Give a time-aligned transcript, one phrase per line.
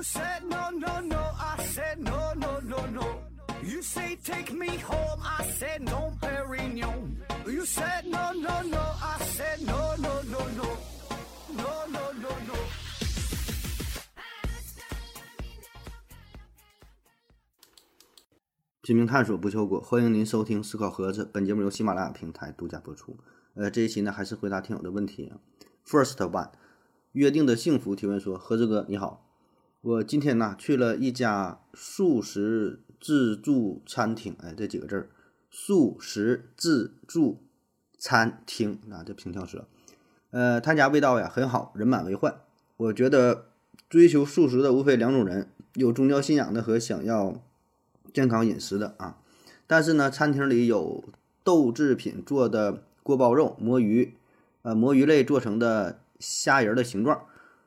[0.00, 3.20] You said no, no, no, I said no, no, no, no.
[3.62, 7.18] You say take me home, I said no, Perignon.
[7.44, 10.64] You said no, no, no, I said no, no, no, no.
[11.54, 12.54] No, no, no, no.
[18.80, 21.28] 拼命探索不求果，欢迎您收听思考盒子。
[21.30, 23.18] 本节目由喜马拉雅平台独家播出。
[23.52, 25.34] 呃，这一期呢还是回答听友的问题。
[25.86, 26.52] First one，
[27.12, 29.26] 约定的幸福提问说：盒子哥你好，
[29.82, 35.08] 我今天呢去了一家素食自助餐厅，哎，这几个字儿，
[35.50, 37.38] 素食自助
[37.98, 39.66] 餐厅啊，这平翘舌。
[40.32, 42.42] 呃，他家味道呀很好，人满为患。
[42.76, 43.46] 我觉得
[43.88, 47.42] 追求素食的无非两种人，有宗教信仰的和想要
[48.12, 49.16] 健康饮食的啊。
[49.66, 51.02] 但是呢，餐厅里有
[51.42, 54.14] 豆制品做的锅包肉、魔芋，
[54.60, 57.24] 呃，魔芋类做成的虾仁的形状，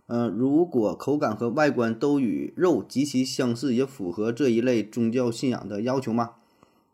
[0.07, 6.31] 呃，如果口感和外观都与肉极其相似，也符合这一类宗教信仰的要求吗？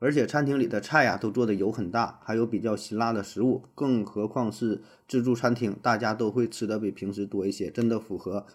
[0.01, 8.45] 而且餐厅里的菜呀都做的油很大，还有比较辛辣的食物，更何况是自助餐厅，大家都会吃的比平时多一些，真的符合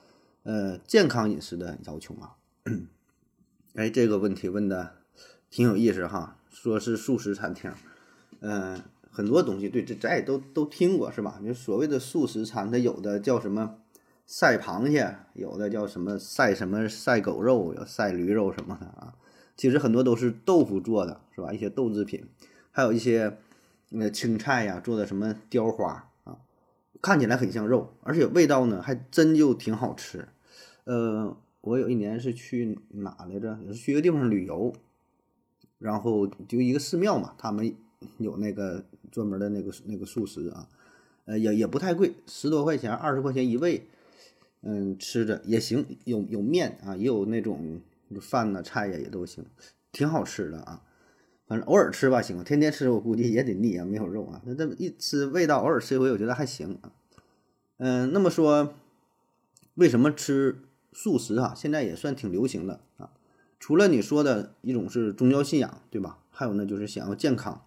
[0.44, 2.30] 呃健康饮食的要求吗？
[3.74, 4.92] 哎，这个问题问的
[5.50, 7.70] 挺有意思哈，说是素食餐厅，
[8.40, 8.80] 嗯、
[9.10, 11.38] 很多东西对这咱也都都听过是吧？
[11.44, 13.74] 就所谓的素食餐，它有的叫什么
[14.26, 19.14] 晒螃蟹，有的叫什么晒什么晒狗肉，有晒驴肉什么的啊。
[19.56, 21.52] 其实很多都是豆腐做的，是吧？
[21.52, 22.26] 一些豆制品，
[22.70, 23.38] 还有一些
[23.92, 26.38] 呃青菜呀做的什么雕花啊，
[27.00, 30.26] 看起来很像肉，而且味道呢还真就挺好吃。
[30.84, 33.58] 呃，我有一年是去哪来着？
[33.64, 34.74] 也是去一个地方旅游，
[35.78, 37.74] 然后就一个寺庙嘛，他们
[38.18, 40.68] 有那个专门的那个那个素食啊，
[41.26, 43.86] 呃也也不太贵，十多块钱，二十块钱一位，
[44.66, 47.80] 嗯，吃着也行，有有面啊，也有那种
[48.20, 49.44] 饭呐、菜呀也都行，
[49.92, 50.82] 挺好吃的啊。
[51.46, 54.40] 反正偶尔吃吧行，天天吃我估计也得腻啊，没有肉啊。
[54.46, 56.92] 那这么一吃味道，偶尔吃一回我觉得还行啊。
[57.76, 58.74] 嗯，那么说
[59.74, 61.52] 为什么吃素食啊？
[61.54, 63.10] 现在也算挺流行的啊。
[63.60, 66.20] 除了你说的一种是宗教信仰，对吧？
[66.30, 67.66] 还有呢就是想要健康，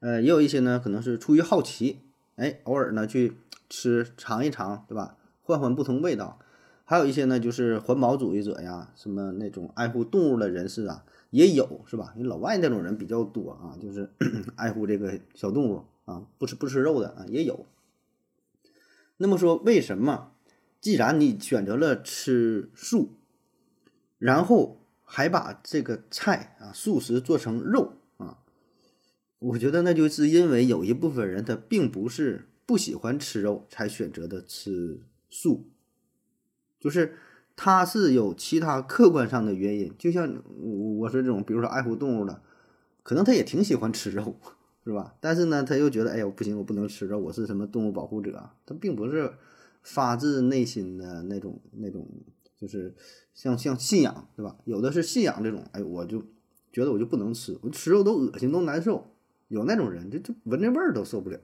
[0.00, 2.00] 呃，也有一些呢可能是出于好奇，
[2.34, 3.34] 哎，偶尔呢去
[3.70, 5.16] 吃尝一尝，对吧？
[5.44, 6.40] 换换不同味道。
[6.86, 12.12] 还有一些呢就是环保主义者呀，什么那种爱护动物的人士啊，也有是吧？
[12.16, 14.10] 因为老外那种人比较多啊，就是
[14.56, 17.64] 爱护这个小动物啊，不吃不吃肉的啊也有。
[19.16, 20.32] 那么说，为什么
[20.80, 23.12] 既然你选择了吃素，
[24.18, 28.40] 然后还把这个菜啊素食做成肉啊？
[29.38, 35.00] 我觉得那就是因为有一部分人他并不是不喜欢吃肉才选择的吃
[35.34, 35.68] 素，
[36.78, 37.16] 就是
[37.56, 39.92] 他是有其他客观上的原因。
[39.98, 42.40] 就像我我说这种，比如说爱护动物的，
[43.02, 44.36] 可能他也挺喜欢吃肉，
[44.84, 45.16] 是吧？
[45.18, 49.32] 但是呢，他又觉得，哎呦，不行，我不能吃肉，我是什么动物保护者，他并不是
[49.82, 52.08] 发自内心的那种那种，
[52.56, 52.94] 就是
[53.34, 54.56] 像像信仰，对吧？
[54.64, 56.22] 有的是信仰这种，哎，我就
[56.72, 59.10] 觉得我就不能吃，我吃肉都恶心，都难受。
[59.48, 61.38] 有那种人，就就闻这味儿都受不了。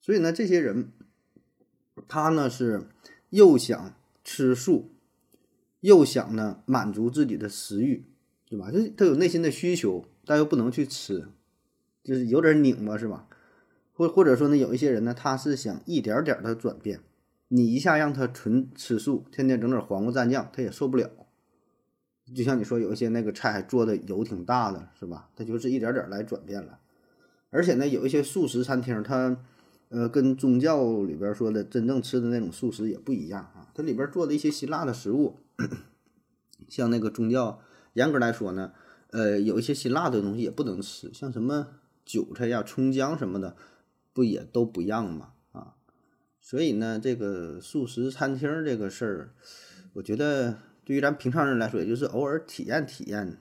[0.00, 0.92] 所以呢，这些人
[2.12, 2.88] 他呢是
[3.30, 4.90] 又想吃素，
[5.80, 8.04] 又想呢满足自己的食欲，
[8.50, 8.70] 对吧？
[8.70, 11.28] 就他有内心的需求，但又不能去吃，
[12.04, 13.26] 就是有点拧巴，是吧？
[13.94, 17.00] 或或者说呢，有一些人呢，他是想一点点的转变，
[17.48, 21.08] 你一下让他纯吃素，天天整点黄瓜蘸酱，他也受不了。
[22.36, 25.30] 就像你说，有一些那个菜做的油挺大的，是吧？
[25.34, 26.78] 他就是一点点来转变了。
[27.48, 29.38] 而且呢，有一些素食餐厅，它
[29.92, 33.68] 呃跟宗教里边说的真正吃的那种素食也不一样啊。
[33.74, 35.38] 它里边做的一些辛辣的食物，
[36.68, 37.60] 像那个宗教
[37.92, 38.72] 严格来说呢，
[39.10, 41.68] 呃，有一些辛辣的东西也不能吃，像什么
[42.06, 43.54] 韭菜呀、葱姜什么的，
[44.14, 45.34] 不也都不让吗？
[45.52, 45.74] 啊，
[46.40, 49.34] 所以呢，这个素食餐厅这个事儿，
[49.92, 53.38] 我觉得对于咱平常人来说，也就是偶尔体验体验，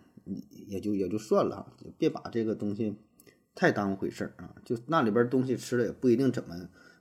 [0.68, 2.96] 也就也就算了，别把这个东西
[3.56, 4.56] 太当回事儿啊。
[4.64, 6.56] 就那里边东西吃了也不一定怎么，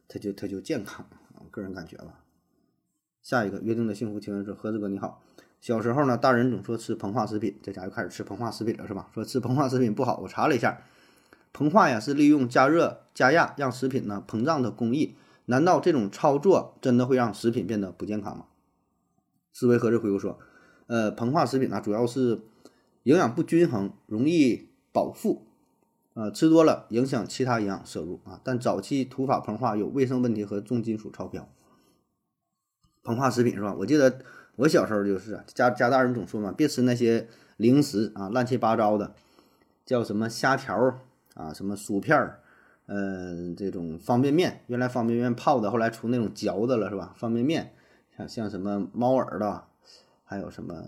[0.09, 2.25] 它就它就健康啊，个人感觉吧。
[3.23, 5.23] 下一个约定的幸福提问说：何子哥你好，
[5.61, 9.11] 小时候呢，大人总说吃膨化食品，在家又开始吃膨化食品了是吧？
[9.13, 10.83] 说吃膨化食品不好，我查了一下，
[11.53, 15.17] 膨化呀是利用加热加压让食品呢膨胀的工艺。
[15.47, 18.47] 难道这种操作真的会让食品变得不健康吗？
[19.53, 20.39] 思维盒子回复说：
[20.87, 22.41] 呃，膨化食品呢主要是
[23.03, 25.47] 营养不均衡，容易饱腹，
[26.15, 28.41] 呃，吃多了影响其他营养摄入啊。
[28.43, 31.49] 但早期土法膨化有卫生问题和重金属超标。
[33.03, 33.75] 膨化食品是吧？
[33.79, 34.21] 我记得
[34.57, 39.15] 我小时候就是家家大人总说嘛，别吃那些零食啊，乱七八糟的，
[39.87, 41.01] 叫什么虾条
[41.35, 42.41] 啊，什么薯片儿，
[42.87, 47.15] 嗯、这种方便面，原来方便面泡的，后来出那种嚼的了，是吧？
[47.17, 47.73] 方便面，
[48.17, 49.65] 像像什么猫耳朵，
[50.25, 50.85] 还有什么，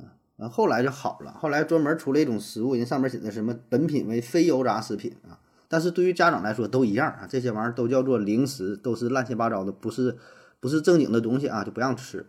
[0.48, 10.16] 后来就好了，后来专门出了一种食物，人上面写的什么本品为非油炸食品啊，但是对于家长来说都一样啊，这些玩意儿都叫做零食，都是乱七八糟的，不是
[10.60, 12.26] 不是正经的东西啊，就不让吃。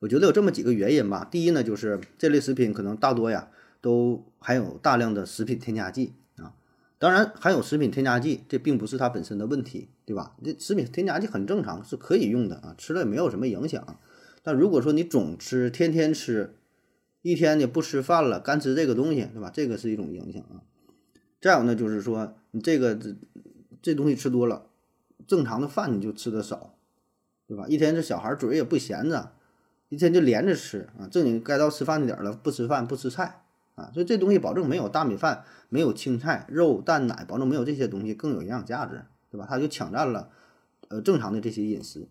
[0.00, 1.26] 我觉得有这么几个原因吧。
[1.30, 3.48] 第一呢，就是这类食品可能大多呀
[3.80, 6.52] 都含有大量的食品添加剂啊。
[6.98, 10.36] 当然，含有食品添加剂，这并不是它本身的问题，对吧？
[10.44, 13.98] 这食品添加剂很正常，是可以用的啊，吃了也没有什么影响。
[14.42, 16.55] 但如果说你总吃，天天吃，
[17.26, 19.50] 一天你不吃饭了，干吃这个东西，对吧？
[19.52, 20.62] 这个是一种影响啊。
[21.40, 23.16] 再有呢，就是说你这个这
[23.82, 24.66] 这东西吃多了，
[25.26, 26.78] 正常的饭你就吃的少，
[27.48, 27.66] 对吧？
[27.66, 29.32] 一天这小孩嘴也不闲着。
[29.88, 33.42] 一天就连着吃啊，正经该到吃饭的点了，不吃饭不吃菜
[33.74, 39.46] 啊，所以这东西保证没有大米饭，没有青菜、肉、蛋、奶，保证没有这些东西更有营养价值，对吧？
[39.48, 40.30] 它就抢占了
[40.88, 42.08] 呃正常的这些饮食。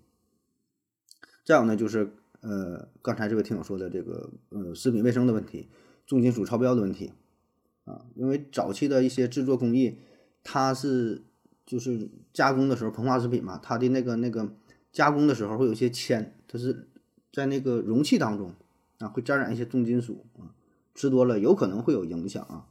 [1.45, 2.13] 再有呢，就是
[2.47, 5.67] 呃刚才这位听友说的这个呃食品卫生的问题，
[6.05, 7.11] 重金属超标的问题
[7.83, 9.97] 啊，因为早期的一些制作工艺，
[10.43, 11.23] 它是
[11.65, 14.55] 就是加工的时候膨化食品嘛，它的那个那个
[14.91, 16.87] 加工的时候会有一些铅，它是。
[17.33, 18.53] 在那个容器当中
[18.99, 20.55] 啊，会沾染一些重金属啊，
[20.93, 22.69] 吃多了有可能会有影响啊。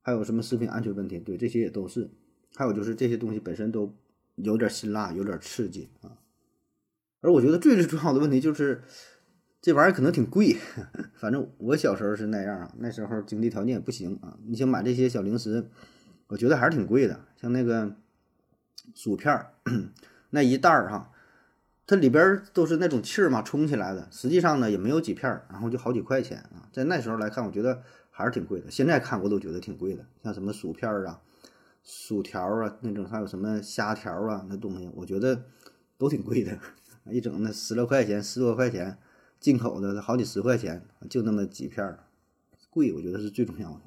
[0.00, 1.18] 还有什么食品安全问题？
[1.18, 2.08] 对，这些也都是。
[2.54, 3.94] 还有就是这些东西本身都
[4.36, 6.16] 有点辛辣，有点刺激啊。
[7.22, 8.82] 而我觉得最最重要的问题就是
[9.62, 10.56] 这玩意儿可能挺贵，
[11.14, 14.36] 反正我小时候是那样啊，那时候经济条件也不行啊。
[14.46, 15.70] 你想买这些小零食，
[16.26, 17.96] 我觉得还是挺贵的，像那个
[18.94, 19.54] 薯片儿
[20.30, 21.08] 那一袋儿哈。
[21.84, 24.08] 它里边都是那种气儿嘛，充起来的。
[24.10, 26.68] 实际上呢，也没有几片儿，然后就好几块钱啊。
[26.72, 28.70] 在那时候来看，我觉得还是挺贵的。
[28.70, 31.20] 现在看我都觉得挺贵的，像什么薯片儿啊、
[31.82, 35.44] 薯条啊那种，还有什么虾条啊那东西，我觉得
[35.98, 36.56] 都挺贵的。
[37.10, 38.98] 一整那十来块钱、十多块钱，
[39.40, 42.06] 进口的好几十块钱，就那么几片儿，
[42.70, 43.80] 贵，我觉得是最重要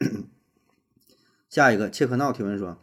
[0.00, 0.06] 的。
[1.48, 2.78] 下一个切克闹提问说。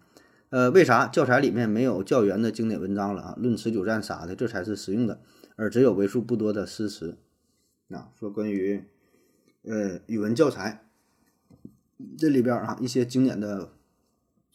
[0.49, 3.35] 呃，为啥教材里面没有教员的经典文章了啊？
[3.39, 5.19] 论持久战啥的，这才是实用的，
[5.55, 7.17] 而只有为数不多的诗词。
[7.89, 8.85] 啊，说关于
[9.63, 10.85] 呃语文教材
[12.19, 13.73] 这里边啊一些经典的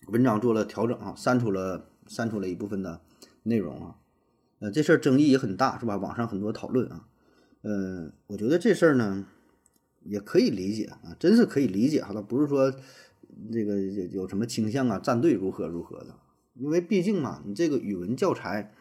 [0.06, 3.00] 文章做了调整啊，删除了删除了一部分的
[3.42, 3.96] 内容啊。
[4.60, 5.96] 呃，这事儿争议也很大，是吧？
[5.96, 7.08] 网上很多讨论啊。
[7.62, 9.26] 呃，我觉得这事儿呢
[10.04, 12.74] 也可以理解啊，真是可以理解哈，倒不是说。
[13.52, 14.98] 这个有有什么倾向啊？
[14.98, 16.16] 站队如何如何的？
[16.54, 18.72] 因为毕竟嘛，你这个语文教材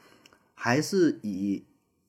[0.55, 1.63] 还是以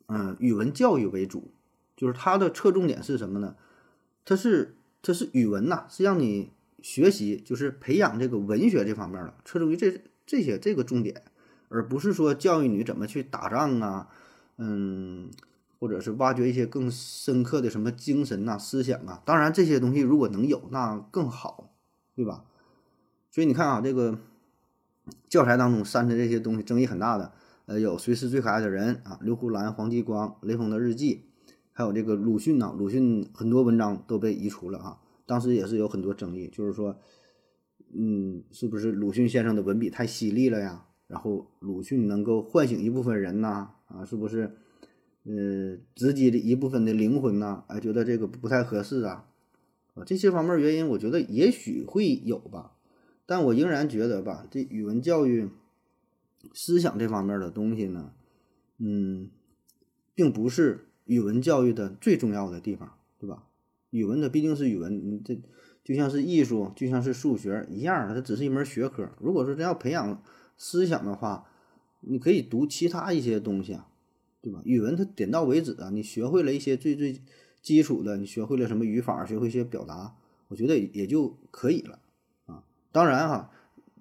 [0.06, 1.50] 嗯语文教育为主，
[1.94, 3.54] 就是它的侧重点是什么呢？
[4.24, 6.48] 它是它是语文呐，是让你
[6.80, 11.24] 学习，就是培养这个文学这方面的，侧重于这这些这个重点，
[11.68, 14.08] 而不是说教育你怎么去打仗啊，
[14.56, 15.30] 嗯，
[15.78, 19.22] 或者是挖掘一些更深刻的什么精神呐、思想啊。
[19.24, 21.74] 当然，这些东西如果能有，那更好。
[22.18, 22.44] 对吧？
[23.30, 24.18] 所以你看啊，这个
[25.28, 27.30] 教材当中删的这些东西争议很大的，
[27.66, 29.20] 呃，有谁是最可爱的人啊？
[29.22, 31.26] 刘胡兰、黄继光、雷锋的日记，
[31.72, 34.98] 还有这个鲁迅呢，鲁迅很多文章都被移除了啊。
[35.26, 36.98] 当时也是有很多争议，就是说，
[37.94, 40.86] 嗯，是不是鲁迅先生的文笔太犀利了呀？
[41.08, 44.56] 然后鲁迅能够唤醒一部分人呐，啊，是不是？
[45.24, 47.64] 呃，直击的一部分的灵魂呐？
[47.66, 49.26] 哎，觉得这个不太合适啊。
[49.94, 52.72] 啊这些方面原因，我觉得也许会有吧，
[53.26, 55.50] 但我仍然觉得吧，这语文教育
[56.54, 58.12] 思想这方面的东西呢，
[58.78, 59.28] 嗯，
[60.14, 63.44] 并不是语文教育的最重要的地方，对吧？
[63.90, 65.38] 语文它毕竟是语文，你这
[65.84, 69.10] 就像是艺术，就像是数学一样，它只是一门学科。
[69.20, 70.22] 如果说真要培养
[70.58, 71.48] 思想的话，
[72.00, 73.88] 你可以读其他一些东西啊，
[74.42, 74.60] 对吧？
[74.64, 77.22] 语文它点到为止啊，你学会了一些最最。
[77.60, 80.14] 基础的，你学会了什么语法，学会一些表达，
[80.46, 81.98] 我觉得也就可以了
[82.46, 82.62] 啊。
[82.92, 83.50] 当然哈，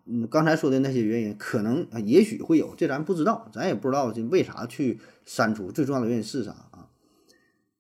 [0.05, 6.87] 嗯，刚才说的那些原因，可能，也许会有，这咱不知道，咱也不知道这为啥去删除，最重要的原因是啥啊？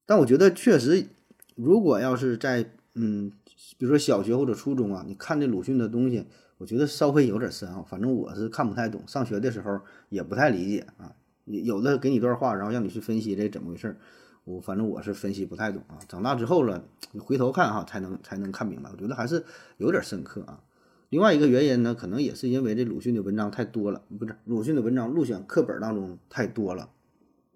[0.07, 1.07] 但我觉得确实，
[1.55, 3.31] 如果要是在嗯，
[3.77, 6.25] 比如说小学或者初中啊，你看这鲁迅的东西，
[6.57, 7.83] 我觉得稍微有点深啊。
[7.87, 11.15] 反正我是看不太懂，上学的时候也不太理解啊。
[11.45, 13.97] 有的给你一段话，然后让你去分析这怎么回事儿。
[14.43, 18.89] 我反正我是分析不太懂啊，长大之后了，你回头看哈，才能才能看明白。
[18.91, 19.43] 我觉得还是
[19.77, 20.61] 有点深刻啊。
[21.09, 26.89] 另外一个原因呢，可能也是因为这鲁迅的文章太多了，不是鲁迅的文章入选课本当中太多了，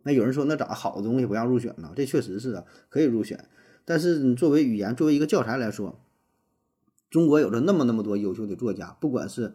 [0.04, 1.92] 那有人说那咋好的东西不让入选呢？
[1.96, 3.48] 这确实是啊，可以入选。
[3.84, 6.00] 但是你作为语言，作为一个教材来说，
[7.12, 9.54] 中国有着那么那么多优秀的作家，不管是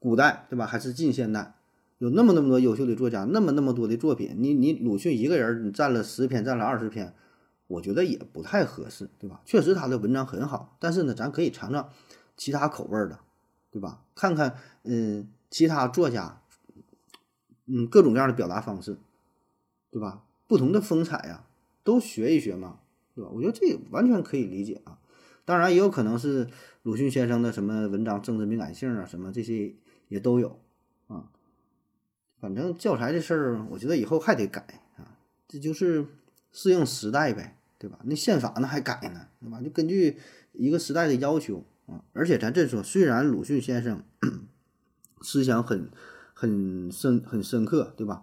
[0.00, 1.54] 古代对吧，还是近现代，
[1.98, 7.14] 有那么那么多优秀的作家，那么那么多的作品，你你鲁迅一个人你占了十篇，占了二十篇，
[7.66, 9.42] 我觉得也不太合适，对吧？
[9.44, 11.90] 确实他的文章很好，但是呢，咱可以尝尝
[12.36, 13.20] 其他口味的，
[13.70, 14.02] 对吧？
[14.14, 16.40] 看看嗯其他作家，
[17.66, 18.96] 嗯各种各样的表达方式，
[19.90, 20.24] 对吧？
[20.48, 21.44] 不同的风采呀，
[21.84, 22.78] 都学一学嘛。
[23.14, 23.30] 对吧？
[23.32, 24.98] 我觉得这也完全可以理解啊。
[25.44, 26.48] 当然，也有可能是
[26.82, 29.74] 鲁迅先生的什么文章政治敏感性啊，什么这些
[30.08, 30.60] 也都有
[31.06, 31.30] 啊。
[32.40, 35.18] 反正教材这事儿，我觉得以后还得改啊。
[35.46, 36.06] 这就是
[36.52, 37.98] 适应时代呗，对吧？
[38.04, 39.60] 那宪法那还改呢，对吧？
[39.60, 40.18] 就根据
[40.52, 42.02] 一个时代的要求啊。
[42.12, 44.02] 而且咱这说，虽然鲁迅先生
[45.20, 45.90] 思想很
[46.32, 48.22] 很深很深刻，对吧？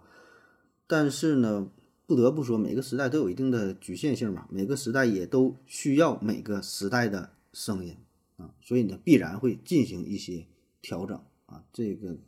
[0.86, 1.70] 但是呢。
[2.12, 7.96] 不得不说，每个时代都有一定的局限性嘛，每个时代也都需要每个时代的声音
[8.36, 10.44] 啊，所以呢，必然会进行一些
[10.82, 11.64] 调整啊。
[11.72, 12.18] 这个，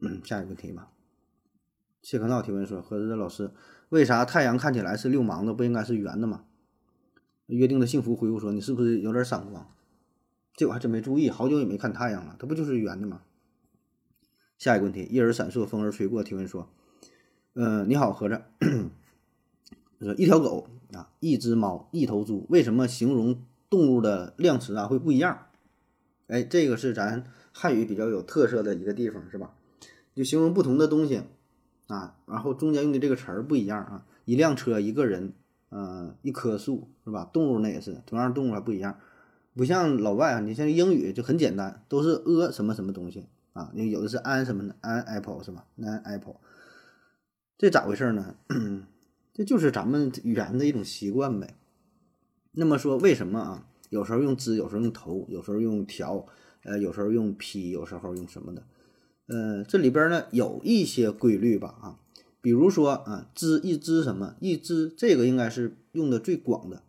[0.00, 0.92] 嗯，下一个问题吧。
[2.02, 3.50] 谢克闹提问说：“何子老师，
[3.88, 6.44] 为啥太阳看起来是六芒的，不应该是圆的吗？”
[7.46, 9.74] 约定的幸福回复说：“你是不是有点散光？
[10.54, 13.22] 这我还真没注意，好久也没看太阳了，它不就是圆的吗？”
[14.56, 16.70] 下一个问题，一儿闪烁，风儿吹过，提问说。
[17.60, 18.44] 嗯，你好，合着
[19.98, 25.46] 说一条狗啊，一只猫，一头猪，为什么形容动物的量词啊会不一样？
[26.28, 29.56] 哎，这个是咱汉语比较有特色的一个地方，是吧？
[30.14, 31.22] 就形容不同的东西
[31.88, 35.32] 啊，然后中间用的这个词儿不一样啊，一辆车，一个人，
[35.70, 37.28] 呃，一棵树，是吧？
[37.32, 39.00] 动物那也是，同样动物还不一样，
[39.56, 46.36] 不像老外啊，你像英语就很简单，都是 a 什么什么东西啊，有的是 an 什么的，an apple 是吧？an apple。
[47.58, 48.36] 这咋回事呢？
[49.34, 51.56] 这就是咱们语言的一种习惯呗。
[52.52, 53.66] 那么说，为什么啊？
[53.90, 56.24] 有时候用之，有时候用头，有时候用条，
[56.62, 58.62] 呃，有时候用批，有时候用什么的？
[59.26, 61.98] 呃，这里边呢有一些规律吧啊。
[62.40, 66.84] 比如说啊，只一只什么一只，这个应该是用的最广的。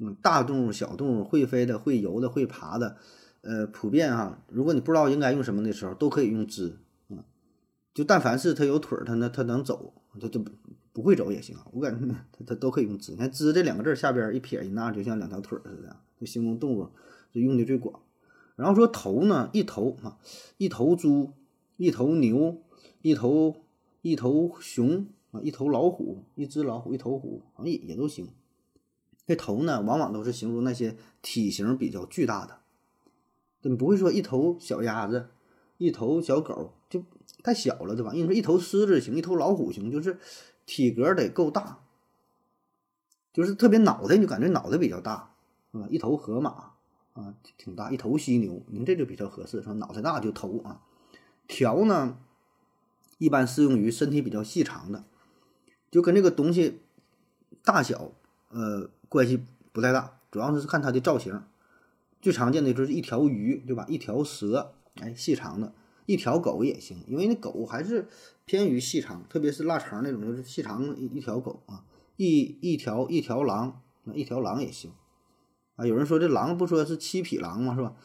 [0.00, 2.96] 嗯，大动物、小动物，会飞的、会游的、会爬的，
[3.42, 4.42] 呃，普遍哈。
[4.48, 6.76] 如果你不知道应该用什么的时候，都可以用之。
[7.94, 10.42] 就但凡是它有腿儿，它那它能走，它就
[10.94, 11.66] 不会走也行啊。
[11.72, 13.12] 我感觉它它都可以用“只”。
[13.12, 16.88] 你看“只”这两个字下边一撇一捺，就像两条腿似的，就形容动物，
[17.32, 18.00] 就用的最广。
[18.56, 20.18] 然后说头呢，一头啊，
[20.56, 21.32] 一头猪，
[21.76, 22.62] 一头牛，
[23.02, 23.56] 一头
[24.00, 28.28] 一头熊啊，一头老虎，一只老虎，一头虎，好像也也都行。
[29.26, 32.60] 这头呢，往往都是形容那些体型比较巨大的，
[33.68, 35.28] 你不会说一头小鸭子，
[35.76, 36.72] 一头小狗。
[37.42, 38.12] 太小了，对吧？
[38.14, 40.18] 因为说一头狮子行，一头老虎行，就是
[40.66, 41.80] 体格得够大，
[43.32, 45.34] 就是特别脑袋，你就感觉脑袋比较大，
[45.72, 46.72] 啊，一头河马
[47.14, 50.80] 啊，挺大，一头犀牛，您这就比较合适，说脑袋大就头啊。
[51.48, 52.16] 条呢，
[53.18, 55.04] 一般适用于身体比较细长的，
[55.90, 56.80] 就跟这个东西
[57.62, 58.12] 大小
[58.50, 61.42] 呃关系不太大，主要是看它的造型。
[62.20, 63.84] 最常见的就是一条鱼，对吧？
[63.88, 65.72] 一条蛇，哎，细长的。
[66.06, 68.08] 一条狗也行，因为那狗还是
[68.44, 71.84] 偏于细长，特别是腊肠那种，就是细长一一条狗啊。
[72.16, 74.92] 一一条一条狼，那一条狼也行
[75.76, 75.86] 啊。
[75.86, 77.74] 有人说这狼不说是七匹狼吗？
[77.74, 77.96] 是吧？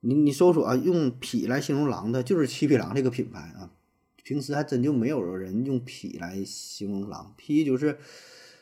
[0.00, 3.70] 你你搜索啊，用匹来形容狼的，就是七匹狼这个品牌啊。
[4.24, 7.98] 平时还真就没有人用匹来形容狼，匹就是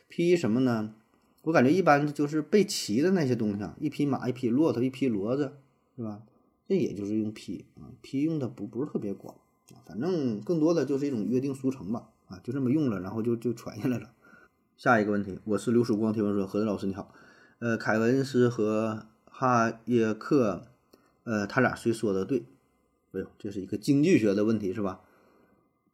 [0.07, 0.93] 匹什么呢？
[1.41, 5.57] 我感觉一般就是被骑的那些东西啊，一匹马，一匹骆驼，一匹骡子，
[5.97, 6.21] 是吧？
[6.67, 9.35] 这也就是用 P 啊，，P 用的不不是特别广
[9.73, 14.11] 啊，反正更多的就是一种约定俗成吧啊，就这么用了，然后就就传下来了。
[14.75, 17.13] 下一个问题，我是刘曙光提问说，何老师你好，
[17.59, 20.67] 呃，凯文斯和哈耶克，
[21.23, 22.43] 呃，他俩谁说的对？
[23.13, 25.01] 哎呦，这是一个经济学的问题是吧？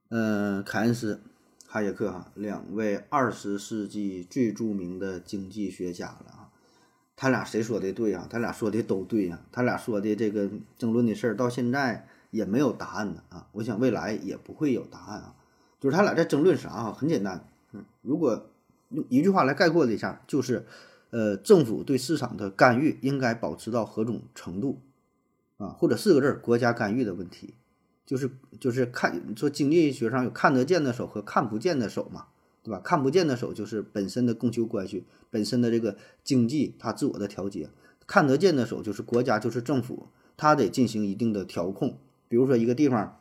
[0.10, 1.22] 嗯，凯恩斯、
[1.68, 6.43] 哈耶克哈，两位二十世纪最著名的经济学家了啊。
[7.16, 8.28] 他俩谁说的对呀？
[8.30, 9.40] 他俩说的都对呀。
[9.52, 13.48] 他俩说的这个争论的事儿，到现在也没有答案呢啊！
[13.52, 15.36] 我想未来也不会有答案啊。
[15.80, 16.92] 就是他俩在争论啥啊？
[16.92, 18.50] 很简单，嗯，如果
[18.90, 20.66] 用一句话来概括一下，就是，
[21.12, 24.82] 呃，政府对市场的干预应该保持到何种程度
[25.58, 25.68] 啊？
[25.78, 27.54] 或者四个字儿，国家干预的问题，
[28.06, 32.28] 就是就是看说经济学上有看得见的手和看不见的手嘛。
[32.64, 32.80] 对吧？
[32.80, 37.68] 看不见的手就是本身的供求关系，本身的这个经济它自我的调节；
[38.08, 41.98] 看得见的手就是国家，就是政府，它得进行一定的调控。
[42.30, 43.20] 比如说一个地方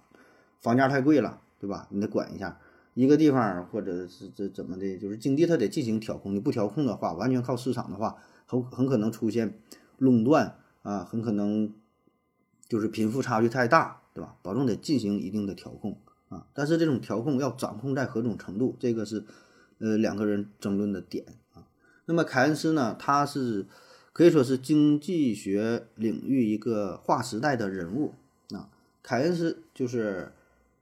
[0.61, 1.88] 房价太贵了，对吧？
[1.90, 2.61] 你得管一下。
[2.94, 9.58] 一个地方或者是这怎么的，就是经济它得进行调控，你不调控的话，完全靠市场的话，很很可能出现
[9.99, 11.72] 垄断啊，很可能
[12.68, 14.37] 就是贫富差距太大，对吧？
[14.42, 15.99] 保证得进行一定的调控
[16.33, 19.23] 啊，但是这种调控要掌控在何种程度，这个是
[19.79, 21.69] 呃两个人争论的点啊。
[22.07, 23.67] 那么凯恩斯呢，他是
[24.15, 28.15] 可以说是经济学领域一个划时代的人物
[28.53, 28.71] 啊。
[29.03, 30.33] 凯恩斯就是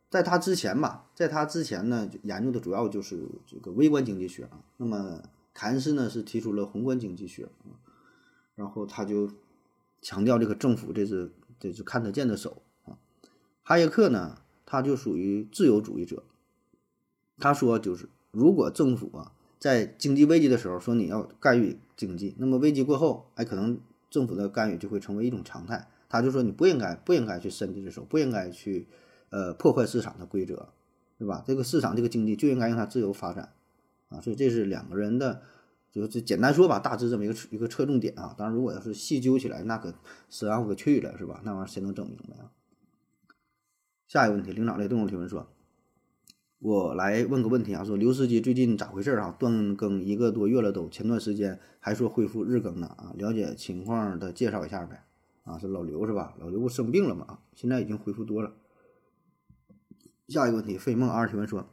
[0.09, 4.63] 在他之前吧，在他之前呢，研究的主要就是这个微观经济学啊。
[4.77, 5.21] 那么
[5.53, 7.75] 凯恩斯呢是提出了宏观经济学啊，
[8.55, 9.29] 然后他就
[10.01, 12.97] 强调这个政府这是这是看得见的手啊。
[13.63, 14.40] 哈耶克呢，
[14.71, 16.23] 他就属于自由主义者，
[17.39, 25.89] 他说就是如果政府啊在经济危机的时候说你要干预经济，那么危机过后，哎，可能政府的干预就会成为一种常态。
[26.09, 28.87] 他就说你不应该不应该去伸这只手，不应该去
[29.31, 30.69] 呃破坏市场的规则，
[31.19, 31.43] 对吧？
[31.45, 33.53] 这个市场这个经济就应该让它自由发展
[34.09, 34.21] 啊。
[34.21, 35.43] 所以这是两个人的，
[35.91, 38.37] 就是简单说吧，大致这么一个一个侧重点啊。
[38.39, 39.93] 当然，如果要是细究起来，那可
[40.29, 41.41] 深奥个去了，是吧？
[41.45, 42.53] 那玩意儿谁能整明白啊？
[44.11, 45.47] 下一个问题，领导类动物提问说。
[46.59, 49.31] 我来问个问题啊，说刘司机最近咋回事啊？
[49.39, 55.05] 断更一个多月了都，前段时间还说恢复日更呢啊，了解情况的介绍一下呗
[55.45, 56.35] 啊，是老刘是吧？
[56.41, 58.53] 老刘不生病了吗啊，现在已经恢复多了。
[60.27, 61.71] 下一个问题，费梦二提问说，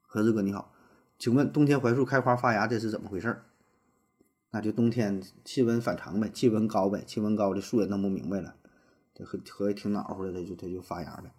[0.00, 0.72] 何志哥你好，
[1.18, 3.42] 请问冬天槐树开花发芽这是怎么回事？
[4.52, 8.56] 那就冬天气温反常呗，气温高呗，气温高的树也弄不明白了，
[9.14, 11.30] 这和和挺暖和的，它就它就发芽呗。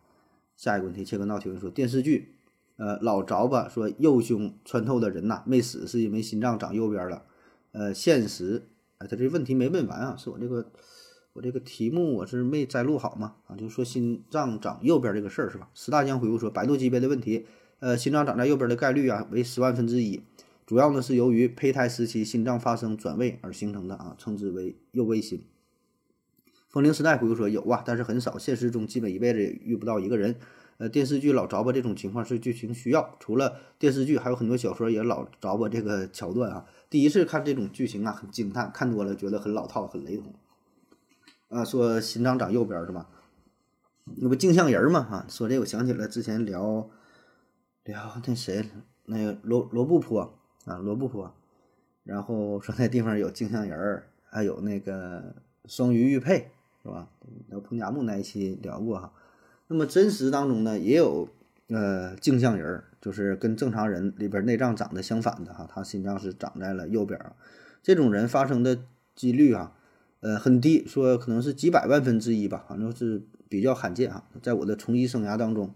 [0.56, 2.36] 下一个问题，切个闹提问说电视剧。
[2.76, 7.24] 呃，老着吧说右胸穿透的人呐没死，是因为心脏长右边了。
[7.72, 8.64] 呃，现实，
[8.98, 10.72] 哎，他这问题没问完啊，是我这个
[11.34, 15.70] 我这个题目我是没摘录好嘛啊，就说心脏长右边这个事儿是吧？
[15.76, 17.46] 石大江回复说，百度级别的问题，
[17.78, 20.22] 呃，心脏长在右边的概率啊为十万分之一，
[20.66, 25.44] 主要呢是由于胚胎时期心脏发生转位而形成的啊，称之为右位心。
[26.74, 30.36] 风铃时代回复说有啊，但是很少，现实中基本一辈子也遇不到一个人。
[30.80, 36.66] 呃，电视剧老着吧这种情况是剧情需要，除了电视剧，还有很多小说也老着吧这个桥段啊。
[36.90, 40.34] 第一次看这种剧情啊，很惊叹，看多了觉得很老套，很雷同。
[41.50, 43.08] 啊，说心脏长右边是吧？
[44.18, 45.04] 那不镜像人嘛？
[45.04, 46.90] 哈，说这我想起来之前聊
[47.84, 48.68] 聊那谁，
[49.06, 51.36] 那个罗罗布泊啊，罗布泊，
[52.04, 56.50] 然后说那地方有镜像人，还有那个双鱼玉佩
[56.84, 57.08] 是吧？
[57.50, 59.14] 聊彭加木那一期聊过哈。
[59.68, 61.30] 那么真实当中呢，也有
[61.70, 67.36] 呃镜像人，就是跟正常人里边内脏长得相反的哈，他心脏是长在了右边儿，
[67.82, 68.80] 这种人发生的
[69.16, 69.74] 几率啊，
[70.20, 74.26] 呃很低，说可能是几百万分之一吧，反正是比较罕见啊。
[74.42, 75.74] 在我的从医生涯当中，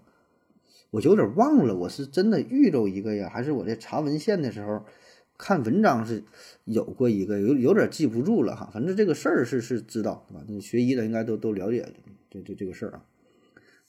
[0.91, 4.85] 我有点忘了，我是真的遇着一个呀，还是我在查文献的时候
[5.37, 6.23] 看文章是
[6.65, 8.69] 有过一个，有有点记不住了哈。
[8.73, 10.43] 反正这个事儿是是知道，对吧？
[10.47, 11.87] 那学医的应该都都了解
[12.29, 13.03] 这这这个事儿啊。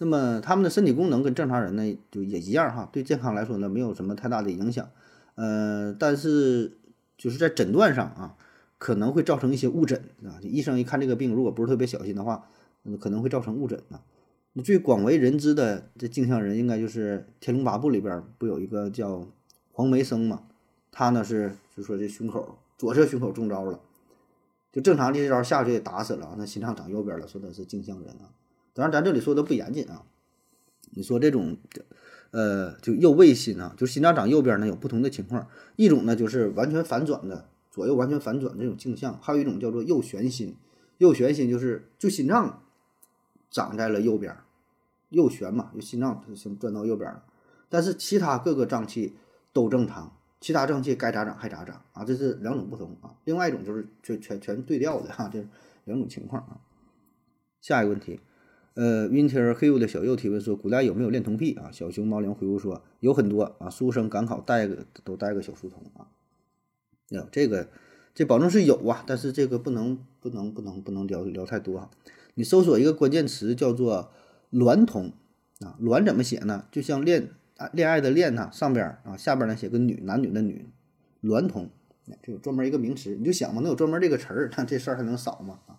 [0.01, 4.89] 那么他们的身体功能跟正常人呢就也一样哈，对健康来说呢没有什么太大的影响，
[5.35, 6.79] 呃，但是
[7.17, 8.37] 就是在诊断上啊
[8.79, 10.39] 可能会造成一些误诊啊。
[10.43, 12.49] 医生一看这个病，如果不是特别小心的话，
[13.01, 14.03] 可能会造成误诊啊。
[14.53, 19.27] 那最广为人知的这镜像人应该就是《天龙八部》里边不有一个叫
[19.73, 20.43] 黄梅生嘛？
[20.99, 23.79] 他呢是就说这胸口左侧胸口中招了，
[24.73, 28.35] 就正常这招下去打死了，那心脏长右边了，说他是镜像人啊。
[28.75, 30.03] 当然，咱这里说的不严谨啊。
[30.91, 31.57] 你说这种，
[32.33, 35.47] 呃，就右位心啊，就心脏长右边呢，有不同的情况。
[35.77, 40.57] 一种呢就是完全反转的，左右完全反转这种镜像；还有一种叫做右旋心。
[40.97, 42.61] 右旋心就是就心脏
[43.53, 44.37] 长在了右边，
[45.11, 47.23] 右旋嘛，就心脏先转到右边了。
[47.69, 49.15] 但是其他各个脏器
[49.53, 53.15] 都正常，其他脏器该咋长还咋长啊，这是两种不同啊。
[53.25, 55.45] 另外一种就是全全全对调的哈，这
[55.85, 56.61] 两种情况啊。
[57.61, 58.21] 下一个问题。
[58.75, 66.07] 呃，Winter Hill 的小右提问说：“古代有没有恋童癖啊？”小熊猫粮回复说：“有很多啊，书生赶考带个都带个小书童啊。”
[67.11, 67.69] 有这个，
[68.15, 71.91] 这保证是有啊，但是这个不能不能不能不能聊聊太多啊。
[72.35, 74.13] 你搜索一个关键词叫做
[74.55, 75.13] “娈童”
[75.59, 76.67] 啊，“娈”怎么写呢？
[76.71, 80.65] 就像恋啊恋爱的“恋”呐，上边啊下边呢写个女男女的“女”，
[81.23, 81.69] 娈童，
[82.23, 85.59] 这有专门一个名词，你就想嘛，能有专门这个词儿，那这事儿还能少吗？
[85.67, 85.77] 啊，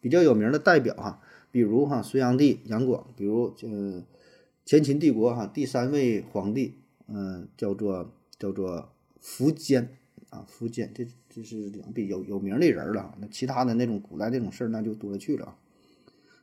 [0.00, 1.20] 比较有名的代表哈。
[1.50, 4.04] 比如哈，隋炀帝杨广，比如嗯，
[4.64, 6.76] 前秦帝国哈第三位皇帝，
[7.08, 8.92] 嗯，叫做叫做
[9.22, 9.96] 苻坚
[10.30, 13.14] 啊，苻坚，这这是两比有有名的人了。
[13.20, 15.56] 那其他的那种古代那种事儿，那就多了去了啊。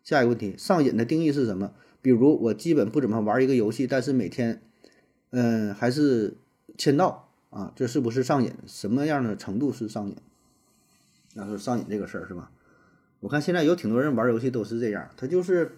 [0.03, 1.73] 下一个问题，上瘾的定义是什么？
[2.01, 4.61] 比如我基本不怎么玩一个游戏，但是每天
[5.31, 6.35] 嗯，还是
[6.77, 7.71] 签到啊？
[7.75, 8.53] 这是不是上瘾？
[8.65, 10.15] 什么样的程度是上瘾？
[11.35, 12.51] 要说上瘾这个事儿是吧？
[13.19, 15.77] 我看现在有挺多人玩游戏都是这样，他就是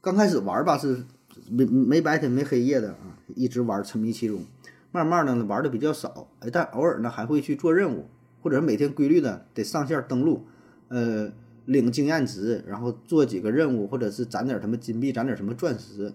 [0.00, 1.04] 刚开始玩吧是
[1.48, 4.44] 没没白天没黑夜的啊，一直玩沉迷其中，
[4.90, 8.08] 慢慢的呢玩的比较少，哎，但偶尔呢还会去做任务，
[8.42, 10.44] 或者每天规律的得上线登录，
[10.88, 11.32] 呃，
[11.66, 16.12] 领经验值，然后做几个任务，或者是攒点什么金币，攒点什么钻石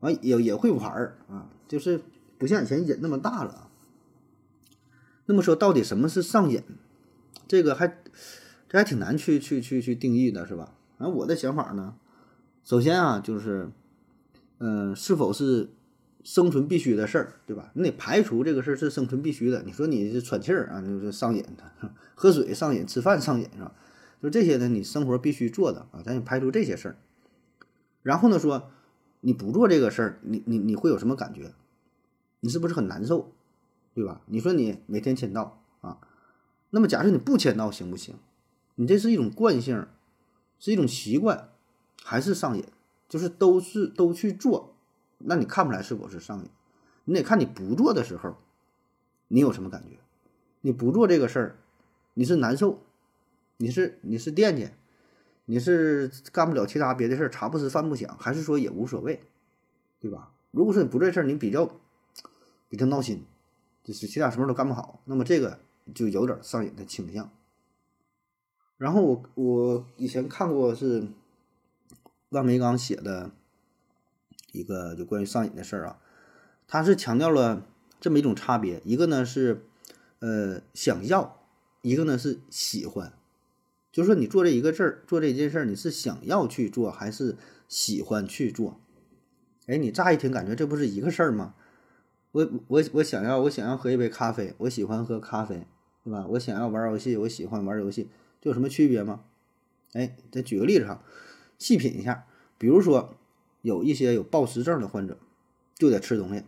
[0.00, 2.00] 啊，完也也会玩儿啊，就是
[2.38, 3.68] 不像以前瘾那么大了。
[5.26, 6.62] 那么说到底什么是上瘾？
[7.46, 7.86] 这个还
[8.68, 10.74] 这还挺难去去去去定义的，是吧？
[10.98, 11.94] 反正我的想法呢，
[12.64, 13.70] 首先啊，就是
[14.58, 15.70] 嗯、是否是
[16.24, 17.70] 生存必须的事儿，对吧？
[17.74, 19.62] 你得排除这个事儿是生存必须的。
[19.62, 23.72] 你说你是喘气儿啊，就是上瘾的， 喝水上瘾，吃饭上瘾是吧？
[24.20, 26.96] 就这些呢，你生活必须做的啊，咱得排除这些事儿。
[28.02, 28.70] 然后呢，说
[29.20, 31.52] 你不做这个事儿，你你你会有什么感觉？
[32.40, 33.32] 你是不是很难受，
[33.94, 34.20] 对吧？
[34.26, 35.98] 你说你每天签到啊，
[36.70, 38.14] 那么假设你不签到行不行？
[38.76, 39.86] 你这是一种惯性，
[40.60, 41.48] 是一种习惯，
[42.02, 42.64] 还是上瘾？
[43.08, 44.74] 就是都是都去做，
[45.18, 46.48] 那你看不出来是否是上瘾？
[47.06, 48.36] 你得看你不做的时候，
[49.28, 49.96] 你有什么感觉？
[50.60, 51.56] 你不做这个事儿，
[52.14, 52.82] 你是难受，
[53.56, 54.68] 你是你是惦记，
[55.50, 59.22] 你是干不了其他别的事儿，茶不思饭不想，还是说也无所谓，
[59.98, 60.34] 对吧？
[60.50, 61.70] 如果说你不这事儿，你比较
[62.68, 63.24] 比较闹心，
[63.82, 65.58] 就是其他什么都干不好，那么这个
[65.94, 67.30] 就有点上瘾的倾向。
[68.76, 71.08] 然后我我以前看过是
[72.28, 73.30] 万梅刚写的
[74.52, 75.98] 一个就关于上瘾的事儿啊，
[76.66, 77.66] 他是强调了
[77.98, 79.64] 这么一种差别，一个呢是
[80.18, 81.40] 呃想要，
[81.80, 83.14] 一个呢是喜欢，
[83.98, 88.78] 就是说你做这一个事儿，做这件事儿，你是想要去做还是喜欢去做？
[89.66, 91.56] 哎，你乍一听感觉这不是一个事儿吗？
[92.30, 95.66] 我我我想要我想要喝一杯咖啡，我喜欢喝咖啡，
[96.04, 96.24] 对吧？
[96.28, 98.08] 我想要玩游戏，我喜欢玩游戏，
[98.40, 99.24] 这有什么区别吗？
[99.94, 101.02] 哎，再举个例子哈，
[101.58, 102.24] 细品一下，
[102.56, 103.16] 比如说
[103.62, 105.18] 有一些有暴食症的患者，
[105.74, 106.44] 就得吃东西，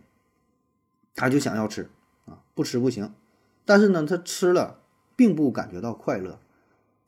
[1.15, 1.89] 他就想要吃
[2.23, 3.13] 啊，不吃不行，
[3.65, 4.79] 但是呢，他吃了
[5.17, 6.39] 并不感觉到快乐，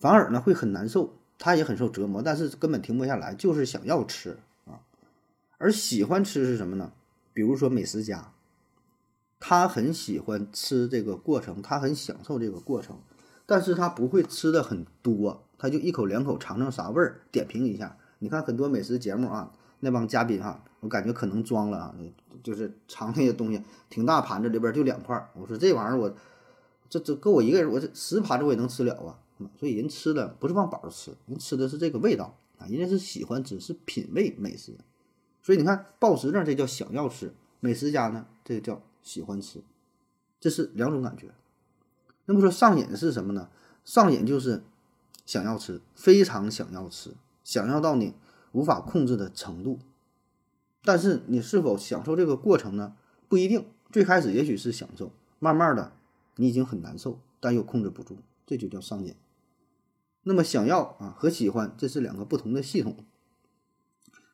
[0.03, 4.83] 反而呢会很难受，他也很受折磨，但是根本停不下来，就是想要吃啊。
[5.57, 6.91] 而喜欢吃是什么呢？
[7.31, 8.33] 比如说美食家，
[9.39, 12.97] 他很喜欢吃这个过程，他很享受这个过程，
[13.45, 17.95] 但是他不会吃的很多，他就一口两口尝尝啥味儿，点评一下。
[18.19, 21.95] 你看很多美食节目啊，那帮嘉宾啊，我感觉可能装了啊，
[22.43, 26.13] 就是尝那些东西，挺大盘子里边就两块，我说这玩意儿我
[26.89, 29.15] 这这够我一个人，我这十盘子我也能吃了啊。
[29.39, 34.73] 嗯所以人吃的不是往饱了吃，人吃的是这个味道啊，人家是喜欢吃，是品味美食。
[35.41, 39.61] 所以你看暴食症这叫想要吃，美食家呢这叫喜欢吃，
[40.39, 41.29] 这是两种感觉。
[42.25, 43.49] 那么说上瘾是什么呢？
[43.83, 44.63] 上瘾就是
[45.25, 47.11] 想要吃，非常想要吃，
[47.43, 48.13] 想要到你
[48.53, 49.79] 无法控制的程度。
[50.85, 52.95] 但是你是否享受这个过程呢？
[53.27, 53.65] 不一定。
[53.91, 55.91] 最开始也许是享受，慢慢的
[56.37, 58.17] 你已经很难受，但又控制不住，
[58.47, 59.13] 这就叫上瘾。
[60.23, 62.97] 那么想要啊和喜欢这是两个不同的系统。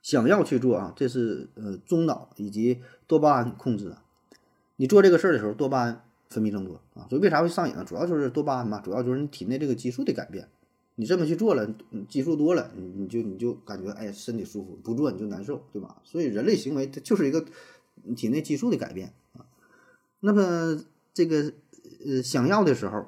[0.02, 4.02] 想要去做啊，这是呃中脑以及多巴胺控制的。
[4.78, 7.84] 你做这个事儿的时候，多巴胺分泌增多啊，所以为啥会上瘾呢？
[7.84, 10.47] 主要就是多巴胺嘛，主要就是你体内这个激素的改变。
[10.95, 11.69] 你这么去做了，
[12.08, 15.97] 激素多了，你你就你就感觉哎身体舒服，不做你就难受，对吧？
[16.04, 17.45] 所以人类行为它就是一个
[18.15, 19.45] 体内激素的改变啊。
[20.21, 20.82] 那么
[21.13, 21.54] 这个
[22.06, 23.08] 呃想要的时候，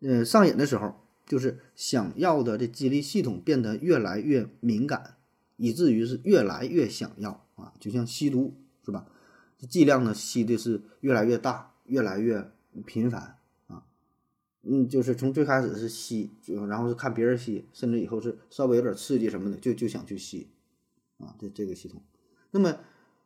[0.00, 0.94] 呃上瘾的时候，
[1.26, 5.16] 就是想要的这激励系统变得越来越敏感，
[5.56, 9.06] 以至于是越来越想要啊，就像吸毒是吧？
[9.68, 12.52] 剂量呢吸的是越来越大，越来越
[12.84, 13.84] 频繁啊。
[14.62, 16.30] 嗯，就是从最开始是吸，
[16.68, 20.50] 然后是看别人吸，甚至以后是稍微有点刺激什么的，就就想去吸
[21.18, 21.34] 啊。
[21.38, 22.02] 这这个系统，
[22.50, 22.78] 那么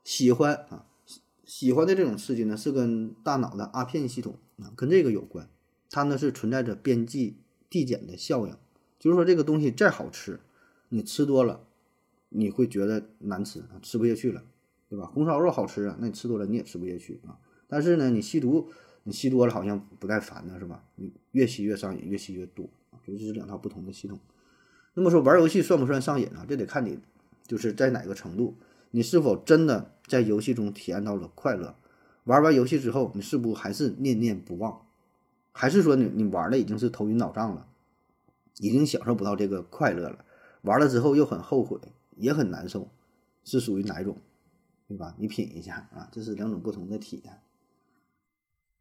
[0.05, 5.49] 喜欢啊，喜喜欢的这种刺激呢，是跟大脑的阿片系统啊，跟这个有关。
[5.91, 7.39] 它呢是存在着边际
[7.70, 8.54] 递减的效应，
[8.98, 10.40] 就是说这个东西再好吃，
[10.88, 11.64] 你吃多了，
[12.28, 14.42] 你会觉得难吃啊，吃不下去了，
[14.88, 15.06] 对吧？
[15.06, 17.38] 红烧肉好吃啊，那你吃多了你也吃不下去啊。
[17.68, 18.68] 但是呢，你吸毒，
[19.04, 20.85] 你吸多了好像不带烦的是吧？
[20.96, 24.18] 你越吸越上瘾，越吸越多啊，所以这是两套不同的系统。
[24.94, 26.44] 那么说玩游戏算不算上瘾啊？
[26.48, 26.98] 这得看你
[27.46, 28.56] 就是在哪个程度，
[28.90, 31.76] 你是否真的在游戏中体验到了快乐？
[32.24, 34.87] 玩完游戏之后，你是不还是念念不忘？
[35.53, 37.67] 还是说你你玩的已经是头晕脑胀了，
[38.59, 40.25] 已经享受不到这个快乐了？
[40.63, 41.81] 玩了之后又很后悔，
[42.17, 42.89] 也很难受，
[43.45, 44.19] 是属于哪一种？
[44.89, 45.15] 对吧？
[45.19, 47.41] 你品一下啊，这是两种不同的体验。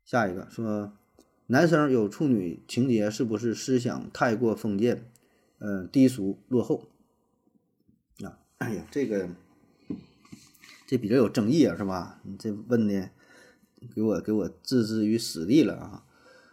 [0.04, 0.94] 下一个说，
[1.48, 5.06] 男生有处女情节是不是思想太过封建，
[5.60, 6.88] 呃，低俗落后？
[8.24, 9.30] 啊， 哎呀，这个
[10.88, 12.20] 这比较有争议啊，是吧？
[12.24, 13.12] 你这问的
[13.94, 16.06] 给我给我置之于死地了啊！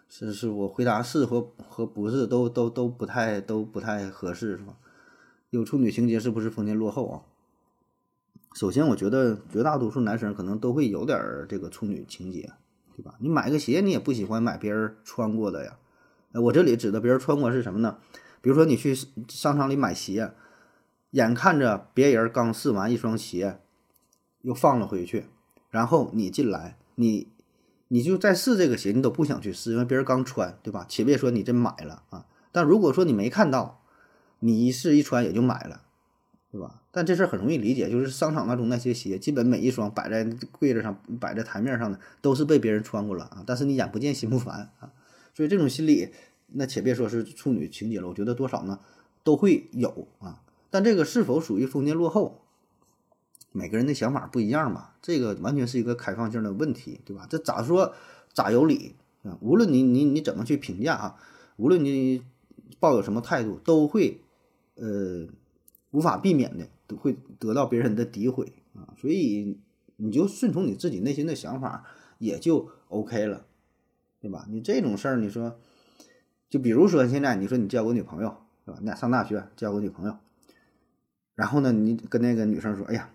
[0.09, 4.77] 是是我回答是和和不是都都都不太都不太合适，是吧？
[5.51, 7.23] 有处女情节是不是封建落后啊？
[8.55, 12.53] 首先，我觉得绝大多数男生可能都会有点儿这个处女情节，
[12.97, 13.14] 对吧？
[13.19, 15.77] 你买个鞋，你也不喜欢买别人穿过的呀。
[16.33, 17.99] 我这里指的别人穿过是什么呢？
[18.40, 18.95] 比如说你去
[19.29, 20.33] 商场里买鞋，
[21.11, 23.61] 眼看着别人刚试完一双鞋，
[24.42, 25.27] 又放了回去，
[25.71, 27.29] 然后你进来，你
[27.88, 30.85] 你就再试这个鞋，你都不想去试，因为别人刚穿，对吧？
[30.88, 32.27] 且别说你真买了啊。
[32.51, 33.83] 但如果说你没看到，
[34.40, 35.83] 你一试一穿也就买了，
[36.51, 36.83] 对吧？
[36.90, 43.44] 但这事儿很容易理解，就是商场当中那些鞋，基本每一双摆在柜子上、摆在台面上的，都是被别人穿过了啊。
[43.46, 44.90] 但是你眼不见心不烦啊，
[45.35, 46.09] 所以这种心理，
[46.49, 48.81] 那且别说是处女情节了，我觉得多少呢
[49.22, 50.40] 都会有啊。
[50.70, 52.46] 但这个是否属于封建落后，
[53.57, 57.27] 每个人的想法不一样嘛，这个完全是一个开放性的问题，对吧？
[57.29, 57.95] 这咋说
[58.33, 59.38] 咋有理啊？
[59.40, 61.16] 无论你你你怎么去评价啊，
[61.57, 62.23] 无论你
[62.79, 64.21] 抱有什么态度，都会。
[64.79, 65.27] 呃，
[65.90, 69.57] 无法避免的都会得到别人的诋毁啊，所以
[69.97, 71.87] 你就顺从你自己内心的想法，
[72.19, 73.47] 也就 OK 了，
[74.21, 74.47] 对吧？
[74.51, 75.59] 你这种事儿，你说，
[76.51, 78.79] 就比如说现在你说你交个女朋友，对吧？
[78.81, 80.19] 你俩上大学交个女朋友，
[81.35, 83.09] 然后呢，你跟那个女生说，哎呀，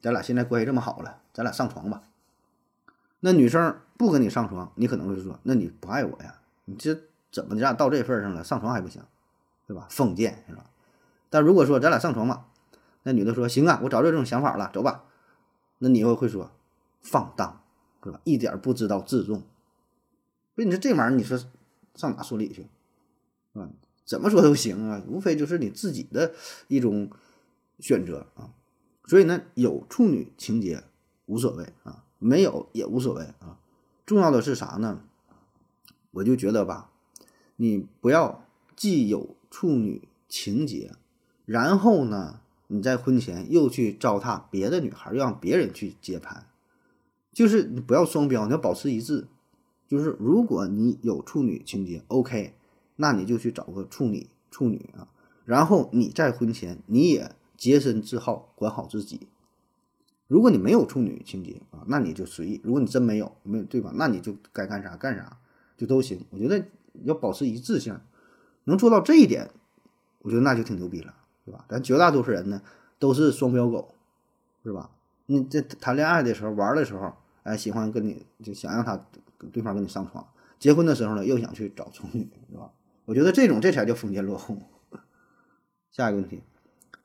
[0.00, 2.02] 咱俩现在关系这么好了，咱俩上床吧。
[3.20, 6.36] 那女生不跟你上床，你可能会说，那你不爱我呀？
[6.66, 6.98] 你这
[7.32, 9.02] 怎么的到这份上了，上床还不行，
[9.66, 9.86] 对吧？
[9.90, 10.66] 封建是吧？
[11.28, 12.46] 但如果说咱俩上床吧，
[13.02, 15.04] 那女的说行啊，我早就这种想法了，走吧。
[15.78, 16.52] 那你又会说
[17.00, 17.62] 放荡，
[18.04, 18.20] 是吧？
[18.24, 19.42] 一点不知道自重。
[20.54, 21.38] 所以你说这玩意儿，你说
[21.94, 22.68] 上哪说理去？
[23.54, 23.68] 啊，
[24.04, 26.32] 怎么说都行啊，无非就是你自己的
[26.68, 27.10] 一种
[27.80, 28.50] 选择啊。
[29.06, 30.84] 所以呢，有处女情节
[31.26, 33.58] 无所谓啊，没有也无所谓啊。
[34.04, 35.02] 重要的是啥呢？
[36.12, 36.90] 我就觉得吧，
[37.56, 40.92] 你不要既有处女情节。
[41.44, 46.46] 然后呢，你在婚前又去糟蹋别的女孩，让别人去接盘，
[47.32, 49.28] 就是你不要双标，你要保持一致。
[49.86, 52.54] 就是如果你有处女情节，OK，
[52.96, 55.06] 那你就去找个处女处女啊。
[55.44, 59.28] 然后你在婚前你也洁身自好，管好自己。
[60.28, 62.60] 如果你没有处女情节啊，那你就随意。
[62.64, 63.92] 如果你真没有，没有对吧？
[63.94, 65.38] 那你就该干啥干啥，
[65.76, 66.24] 就都行。
[66.30, 66.64] 我觉得
[67.04, 67.98] 要保持一致性，
[68.64, 69.50] 能做到这一点，
[70.20, 71.14] 我觉得那就挺牛逼了。
[71.44, 71.64] 对吧？
[71.68, 72.60] 咱绝大多数人呢
[72.98, 73.94] 都是双标狗，
[74.64, 74.90] 是吧？
[75.26, 77.12] 你这谈恋爱的时候玩的时候，
[77.44, 79.00] 哎，喜欢跟你就想让他
[79.52, 80.26] 对方跟你上床，
[80.58, 82.72] 结婚的时候呢又想去找处女，是吧？
[83.04, 84.56] 我觉得这种这才叫封建落后。
[85.92, 86.42] 下一个问题，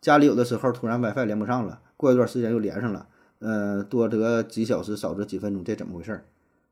[0.02, 3.08] 家里有的时候突然 WiFi 连不上了，过一段时间又连上了，
[3.40, 6.26] 呃，多则几小时，少则几分钟，这怎么回事？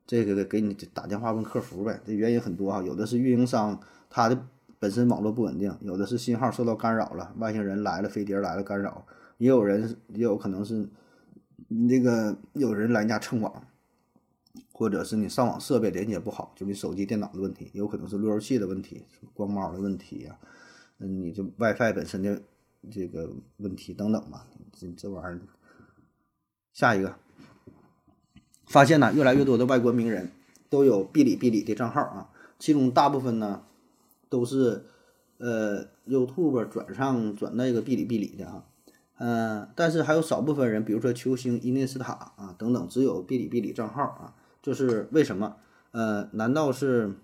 [0.05, 2.01] 这个给你打电话问客服呗。
[2.05, 4.37] 这原因很多啊，有的是运营商他的。
[4.81, 9.05] 本身网络不稳定，有的是信号受到干扰了，外星人来了，飞碟来了干扰，
[9.37, 10.87] 也有人也有可能是
[11.67, 13.61] 那个有人来家蹭网，
[14.71, 20.37] 或者是你上网设备连接不好，就你手机、电脑的问题，有可能是路由器的问题、光猫的问题呀，
[20.99, 22.41] 嗯，你这 WiFi 本身的
[22.91, 25.41] 这个问题等等吧，这这玩意儿。
[26.73, 27.15] 下一个，
[28.67, 30.31] 发现呢，越来越多的外国名人
[30.69, 33.63] 都有哔哩哔哩的账号啊，其中大部分呢。
[34.31, 34.85] 都是，
[35.39, 38.63] 呃，YouTube 转上转那个哔哩哔哩的啊，
[39.17, 45.55] 嗯，但是还有少部分人，比如说球星伊涅斯塔啊等等，只有哔哩哔哩账号啊，这是为什么？
[45.89, 47.15] 呃，难道是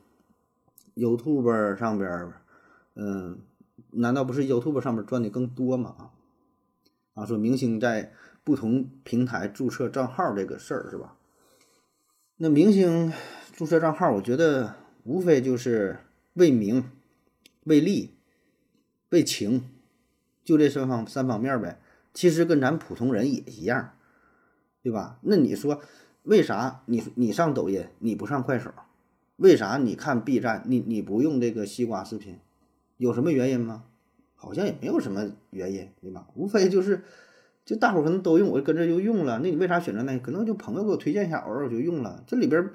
[0.96, 2.34] YouTube 上边，
[2.96, 3.38] 嗯，
[3.96, 6.12] 难道不是 YouTube 上面赚的更多吗？
[7.14, 11.16] 啊，说明星在不同平台注册账号这个事儿是吧？
[12.38, 13.12] 那明星
[13.54, 16.00] 注册账号，我觉得无非就是
[16.34, 16.90] 为名。
[17.64, 18.12] 为利，
[19.10, 19.68] 为情，
[20.44, 21.82] 就这三方三方面呗。
[22.14, 23.94] 其实跟咱普通人也一样，
[24.84, 25.18] 对吧？
[25.22, 25.82] 那你说
[26.22, 28.72] 为啥你你上抖音你不上快手？
[29.38, 32.40] 为啥你看 B 站你你不用这个西瓜视频？
[32.98, 33.86] 有什么原因吗？
[34.36, 36.28] 好像也没有什么原因，对吧？
[36.36, 37.04] 无非就是
[37.66, 39.40] 就大伙可能都用，我跟着就用了。
[39.40, 40.18] 那你为啥选择那？
[40.20, 42.24] 可能就朋友给我推荐一下，偶尔就用了。
[42.28, 42.70] 这里边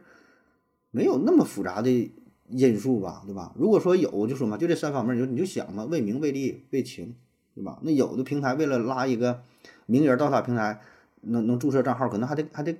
[0.90, 2.12] 没有那么复杂的。
[2.52, 3.54] 因素吧，对吧？
[3.54, 7.14] 如果说有，就说嘛，就这三方面，你就你就想嘛，为名、为利、为情，
[7.54, 7.78] 对吧？
[7.84, 9.44] 那有的平台为了拉一个
[9.86, 10.80] 名人到他平台，
[11.20, 12.76] 能能注册账号，可能还得还得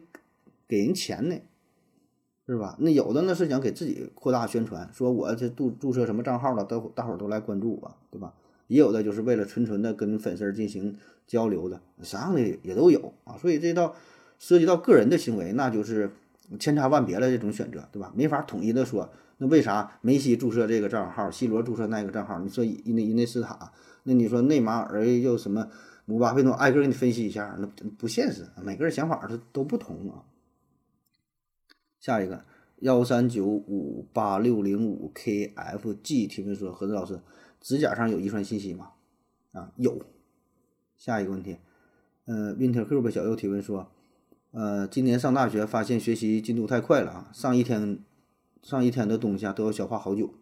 [0.66, 1.36] 给人钱呢，
[2.50, 2.74] 是吧？
[2.80, 8.34] 那有的呢是想给自己扩大宣传，说我这注注册什么账号了，都大伙儿都来关注我，对吧？
[8.66, 10.96] 也有的就是为了纯纯的跟粉丝进行
[11.28, 13.38] 交流的，啥样的也都有啊。
[13.38, 13.94] 所以这道
[14.40, 16.10] 涉及到个人的行为，那就是
[16.58, 18.12] 千差万别的这种选择，对吧？
[18.16, 19.08] 没法统一的说，
[19.38, 22.40] 那为啥梅西注册这个账号，C 罗注册那个账号？
[22.40, 23.70] 你说伊内伊内斯塔，
[24.02, 25.68] 那你说内马尔又什么
[26.04, 28.48] 姆巴佩诺，挨个给你分析一下，那不现实。
[28.60, 30.26] 每个人想法都都不同啊。
[32.00, 32.44] 下一个
[32.80, 37.20] 幺三九五八六零五 KFG 提问说：何子老师。
[37.60, 38.92] 指甲上有遗传信息吗？
[39.52, 40.02] 啊，有。
[40.96, 41.58] 下一个问题，
[42.24, 43.92] 呃，Winter Cube 小右提问说，
[44.52, 47.98] 呃，今年上大学发现学习进度太快了啊，上一天
[48.62, 50.32] 上一天的东西啊都要消化好久，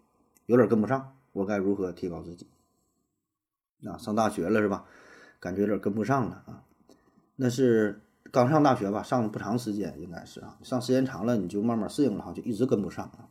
[0.46, 2.46] 有点跟不上，我该如何提高自己？
[3.84, 4.84] 啊，上大学了是吧？
[5.40, 6.64] 感觉有点跟不上了啊。
[7.34, 13.28] 那是刚上大学吧，上了不长时间应该是啊，上时间长了你就慢慢适应了哈，就一直跟不上啊。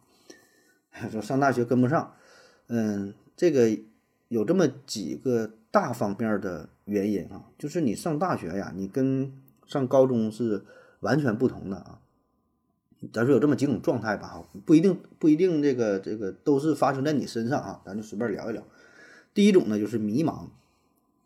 [1.12, 2.14] 说上大学跟不上，
[2.68, 3.14] 嗯。
[3.40, 3.70] 这个
[4.30, 9.32] 有这么几个大方面的原因啊，就是你上大学呀，你跟
[9.68, 10.66] 上高中是
[11.02, 12.00] 完全不同的啊。
[13.14, 18.64] 咱说有这么几种状态吧，不一定不一定这个这个都是发生在你身上啊，咱就随便聊一聊。
[19.36, 20.48] 第一种呢，就是迷茫，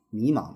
[0.10, 0.56] 迷茫。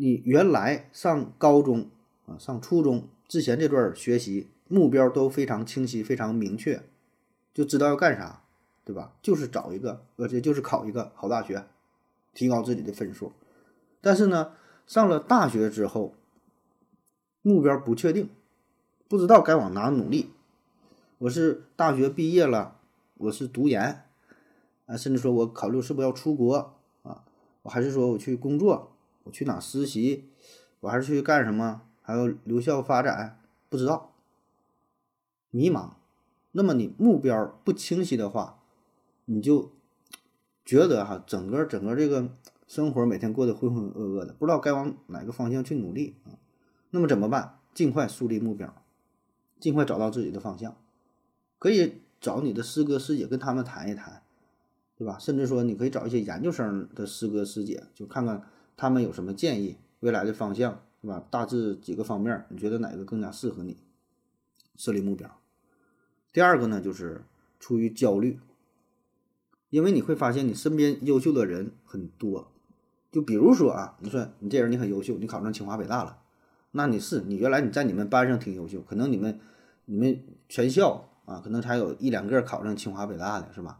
[0.00, 1.90] 你原来上高中
[2.26, 6.82] 啊，上初中之前这段学习目标都非常清晰、非常明确，
[7.52, 8.42] 就知道要干啥。
[8.82, 9.12] 对吧？
[9.22, 11.64] 就是找一个，而且就是考一个好大学，
[12.34, 13.30] 提高自己的分数。
[14.00, 14.52] 但是呢，
[14.84, 16.14] 上了大学之后，
[17.42, 18.28] 目标不确定，
[19.06, 20.30] 不知道该往哪努力。
[21.18, 22.78] 我是大学毕业了，
[23.18, 24.02] 我是读研
[24.86, 27.22] 啊，甚至说我考虑是不是要出国啊？
[27.62, 28.89] 我还是说我去工作，
[29.24, 30.30] 我去哪实习？
[30.80, 31.82] 我还是去干什么？
[32.00, 33.40] 还有留校发展？
[33.68, 34.14] 不知道，
[35.50, 35.90] 迷茫。
[36.52, 38.60] 那么你目标不清晰的话，
[39.26, 39.70] 你就
[40.64, 42.30] 觉得哈，整个整个这个
[42.66, 46.34] 生活每天过得浑浑噩噩的，不知道该往哪个方向去努力啊。
[46.90, 47.58] 那么怎么办？
[47.72, 48.74] 尽快树立目标，
[49.60, 50.76] 尽快找到自己的方向。
[51.58, 54.22] 可以找你的师哥师姐跟他们谈一谈，
[54.96, 55.16] 对吧？
[55.18, 58.42] 甚至说你可以找一些研究生的师哥师姐，就看看
[58.80, 61.22] 他们有什么建议，未来的方向，对吧？
[61.28, 63.76] 大致几个方面，你觉得哪个更加适合你？
[64.74, 65.30] 设立目标。
[66.32, 67.20] 第二个呢，就是
[67.58, 68.40] 出于焦虑。
[69.68, 72.50] 因为你会发现，你身边优秀的人很多，
[73.12, 76.16] 就比如说啊，你说你这人你很优秀，你考上清华北大了，
[76.70, 79.38] 那你是你原来你在你们班上挺优秀，可能你们
[79.84, 83.78] 你们全校啊，可能才有一两个考上清华北大的是吧？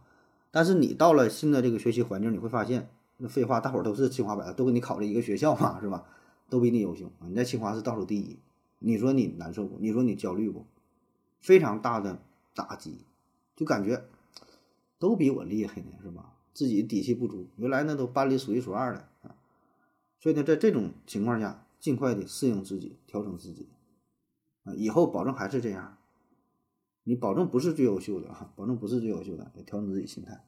[0.51, 2.87] 但是你到了新的这个学习环境，你会发现，
[3.21, 6.05] 那废话，大伙儿都是清华北大，都跟你考了一个学校嘛，是吧？
[6.49, 8.39] 都比你优秀啊，你在清华是倒数第一，
[8.79, 9.77] 你说你难受不？
[9.79, 10.65] 你说你焦虑不？
[11.39, 12.19] 非常大的
[12.55, 13.05] 打击，
[13.55, 14.03] 就感觉。
[14.97, 16.33] 都比我厉害呢，是吧？
[16.53, 19.35] 自己底气不足，原来那都班里数一数二的啊。
[20.19, 23.67] 所以呢，在这种情况下，尽快的适应自己，调整自己
[24.63, 25.97] 啊，以后保证还是这样。
[27.03, 30.45] 你保证不是最优秀的啊，保证不是最优秀的，调整自己心态。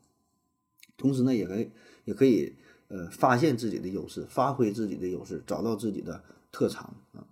[0.97, 1.71] 同时呢，也可以
[2.05, 2.55] 也可以
[2.93, 7.25] 呃发现自己的优势，发挥自己的优势，找到自己的特长啊。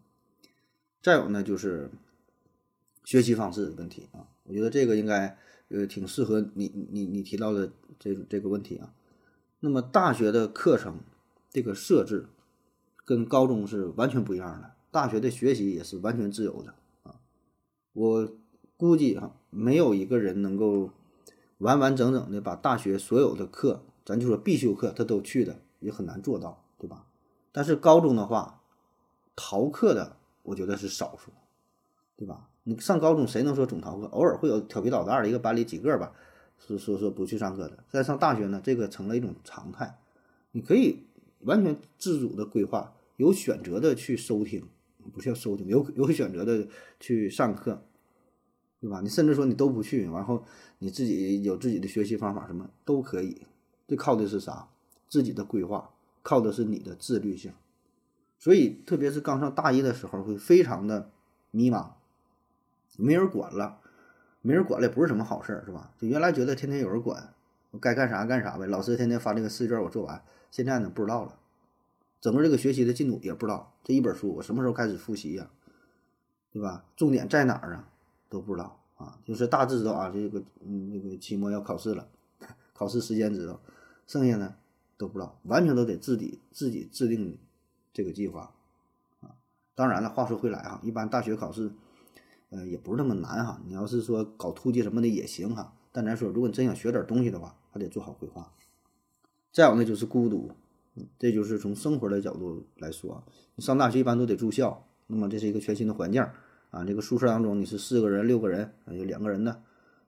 [1.02, 1.90] 再有呢，就是
[3.06, 5.38] 学习方式的问题啊，我觉得这个应该。
[5.74, 8.94] 呃，挺适合你你你提到的这这个问题啊。
[9.62, 11.00] 那么大学的课程
[11.50, 12.28] 这个设置
[13.06, 17.22] 跟高中是完全不一样的，大学的学习也是完全自由的啊。
[17.94, 18.36] 我
[18.76, 20.90] 估计哈，没有一个人能够
[21.60, 27.06] 完完整整的把大学所有的课，咱就说必修课，他都去的，也很难做到，对吧？
[27.54, 28.62] 但是高中的话，
[29.36, 31.32] 逃课的我觉得是少数，
[32.18, 32.50] 对吧？
[32.64, 34.06] 你上高中谁能说总逃课？
[34.08, 36.14] 偶尔会有调皮捣蛋的一个班里几个吧，
[36.60, 37.84] 说说说不去上课的。
[37.90, 39.98] 在上大学呢，这个成了一种常态。
[40.52, 41.04] 你可以
[41.40, 44.68] 完全自主的规划，有选择的去收听，
[45.14, 46.68] 不是要收听，有有选择的
[47.00, 47.82] 去上课，
[48.82, 49.00] 对吧？
[49.02, 50.44] 你甚至说你都不去，然后
[50.80, 53.42] 你自己有自己的学习方法，什么都可以。
[53.92, 54.70] 这靠的是啥？
[55.10, 55.90] 自己的规划，
[56.24, 57.52] 靠的是你的自律性。
[58.40, 61.10] 所以，特别是刚上大一的时候，会非常的
[61.52, 61.90] 迷茫。
[62.96, 63.82] 没人管了，
[64.42, 65.92] 没人管了也不是什么好事儿，是吧？
[66.00, 67.34] 就原来觉得天天有人管，
[67.72, 68.66] 我该干啥干啥呗。
[68.66, 70.24] 老师天天发这个试卷，我做完。
[70.52, 71.38] 现在呢，不知道了，
[72.22, 73.74] 整个这个学习的进度也不知道。
[73.84, 75.50] 这一本书我什么时候开始复习呀？
[76.54, 76.86] 对吧？
[76.96, 77.90] 重点在哪儿啊？
[78.30, 79.20] 都不知道啊。
[79.26, 82.08] 就是大致知道啊，这个嗯，那个期末要考试了，
[82.74, 83.60] 考试时间知道，
[84.12, 84.56] 剩下呢
[84.98, 87.38] 都不知道，完全都得自己自己制定
[87.94, 88.54] 这个计划
[89.22, 89.32] 啊。
[89.74, 91.72] 当然了，话说回来哈，一般大学考试，
[92.50, 93.62] 呃，也不是那么难哈。
[93.66, 98.52] 你要是说搞突击什么的也行哈，但咱说，如果你真想学点东西的话，还得做好规划。
[99.54, 100.52] 再有呢，就是孤独，
[101.18, 103.24] 这就是从生活的角度来说，
[103.56, 106.22] 你上大学一般都得住校，那么这是一个全新的环境
[106.70, 106.84] 啊。
[106.84, 109.64] 这个宿舍当中你是四个人、六个人，有两个人的，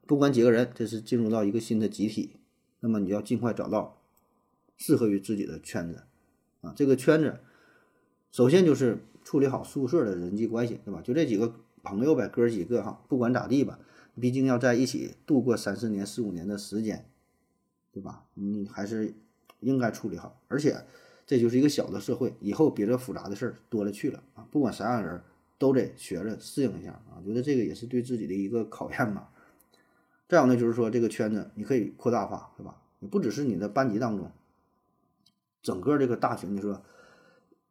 [0.06, 2.36] 不管几个人，这是进入到一个新的集体，
[2.84, 3.98] 那么你要尽快找到
[4.78, 6.04] 适合于自己的圈子
[6.60, 6.74] 啊。
[6.76, 7.40] 这个圈子，
[8.30, 11.02] 首先就是处理好宿舍的人际关系，对吧？
[11.02, 13.80] 就这几个朋友呗，哥几个哈，不管咋地吧，
[14.20, 17.10] 毕竟要在一起度过三四年、四五年的时间，
[17.92, 18.26] 对吧？
[18.34, 19.16] 你还是。
[19.64, 20.76] 应该处理好，而且
[21.26, 24.46] 这就是一个小的社会，以后比这复杂的事儿多了去了啊！
[24.52, 25.22] 不管啥样人，
[25.58, 27.24] 都得学着适应一下啊！
[27.26, 29.30] 觉得这个也是对自己的一个考验嘛。
[30.28, 32.78] 再有呢，就是说这个圈子你可以扩大化，对吧？
[33.00, 34.32] 你不只是你的班级当中，
[35.62, 36.82] 整个这个大群，你说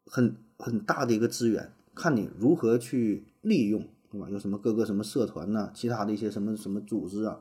[0.06, 4.28] 很很大的一个资源，看你如何去利用，对吧？
[4.28, 7.40] 有什么各个什么社团呐，其他的一些什么什么组织啊，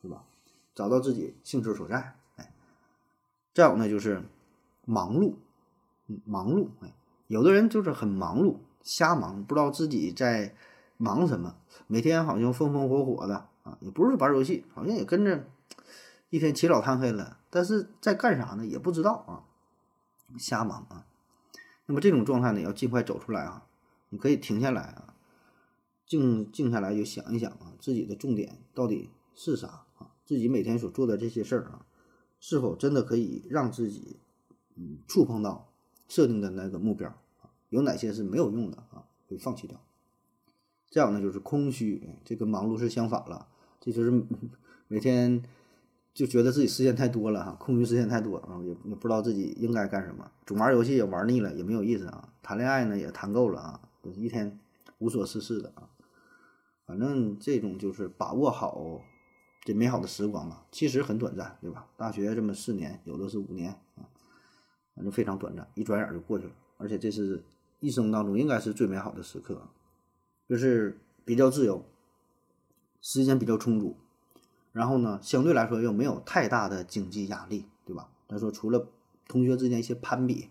[0.00, 0.24] 是吧？
[0.74, 2.14] 找到自己兴趣所在。
[2.36, 2.52] 哎
[3.52, 4.22] 再有呢，就是
[4.86, 5.34] 忙碌，
[6.24, 6.94] 忙碌，哎，
[7.26, 10.54] 有的人就是很忙碌，瞎忙，不知道自己在
[10.96, 11.56] 忙什么，
[11.86, 15.46] 每天好像风风火火的啊，也不是玩游戏，好像也跟着
[16.30, 18.66] 一天起早贪黑了，但是在干啥呢？
[18.66, 19.44] 也不知道啊，
[20.38, 21.06] 瞎忙啊。
[21.86, 23.66] 那么这种状态呢，要尽快走出来啊，
[24.10, 25.14] 你可以停下来啊，
[26.06, 30.10] 静静下来就想一想啊，自己的重点到底是啥啊？
[30.24, 31.86] 自己每天所做的这些事儿啊。
[32.44, 34.18] 是否真的可以让自己，
[34.74, 35.68] 嗯，触碰到
[36.08, 37.08] 设定的那个目标
[37.40, 37.54] 啊？
[37.68, 39.06] 有哪些是没有用的啊？
[39.28, 39.80] 可以放弃掉。
[40.90, 43.46] 再有呢，就是空虚，这跟忙碌是相反了。
[43.82, 44.24] 这就是
[44.86, 45.42] 每天
[46.14, 50.30] 就觉得自己时间太多了哈，空余时间太多啊，也也不知道自己应该干什么。
[50.46, 52.32] 总玩游戏也玩腻了，也没有意思啊。
[52.40, 53.80] 谈恋爱呢也谈够了啊，
[54.14, 54.58] 一天
[54.98, 55.90] 无所事事的啊。
[56.86, 59.02] 反正这种就是把握好。
[59.64, 61.86] 这美好的时光嘛，其实很短暂，对吧？
[61.96, 64.02] 大学这么四年，有的是五年啊，
[64.92, 66.52] 反正非常短暂，一转眼就过去了。
[66.78, 67.44] 而且这是
[67.78, 69.62] 一生当中应该是最美好的时刻，
[70.48, 71.80] 就是比较自由，
[73.02, 73.96] 时间比较充足，
[74.72, 78.08] 然后呢，相对来说又没有太大的经济压力，对吧？
[78.28, 78.86] 他说除了
[79.26, 80.48] 同学之间一些攀比，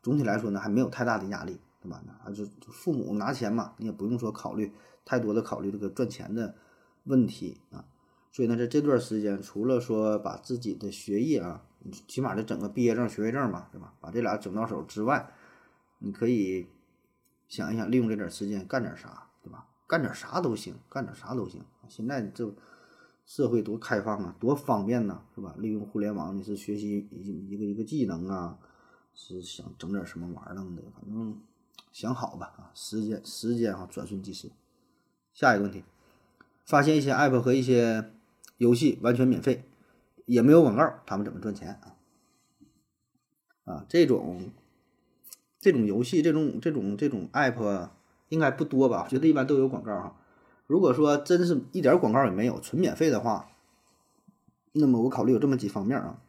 [0.00, 2.00] 总体来说呢还没有太大的压力，对吧？
[2.24, 4.72] 那就父母拿钱嘛，你也不用说考虑
[5.04, 6.54] 太多的考虑这个赚钱的
[7.02, 7.84] 问题啊。
[8.30, 11.64] 所以呢，在这段时间，除了说把自己的学业啊，
[12.06, 13.92] 起码得整个毕业证、学位证嘛，对吧？
[14.00, 15.32] 把这俩整到手之外，
[15.98, 16.68] 你可以
[17.48, 19.66] 想一想，利用这点时间干点啥，对吧？
[19.88, 21.62] 干点啥都行，干点啥都行。
[21.88, 22.52] 现在这
[23.26, 25.54] 社会多开放啊，多方便呐，是吧？
[25.58, 28.58] 利用互联网，你是学习一一个一个技能啊，
[29.14, 31.40] 是想整点什么玩意儿的，反正
[31.92, 34.50] 想好吧啊，时间时间哈，转瞬即逝。
[35.32, 35.84] 下一个问题，
[36.64, 38.10] 发现一些 app 和一些。
[38.56, 39.62] 游戏完全免费，
[40.26, 41.94] 也没有广告，他们怎么赚钱啊？
[43.62, 44.50] 啊，这种
[45.60, 47.90] 这种游戏，这种这种这种 app
[48.30, 49.04] 应该不多吧？
[49.04, 50.16] 我觉得一般都有广告哈。
[50.68, 53.50] 如果说真是一点广告也没有，纯免费的话，
[54.70, 56.20] 那么我考虑有这么几方面啊。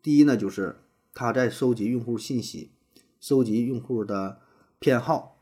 [0.00, 0.80] 第一呢，就是
[1.12, 2.70] 他在收集用户信息，
[3.20, 4.40] 收集用户的
[4.78, 5.36] 偏好，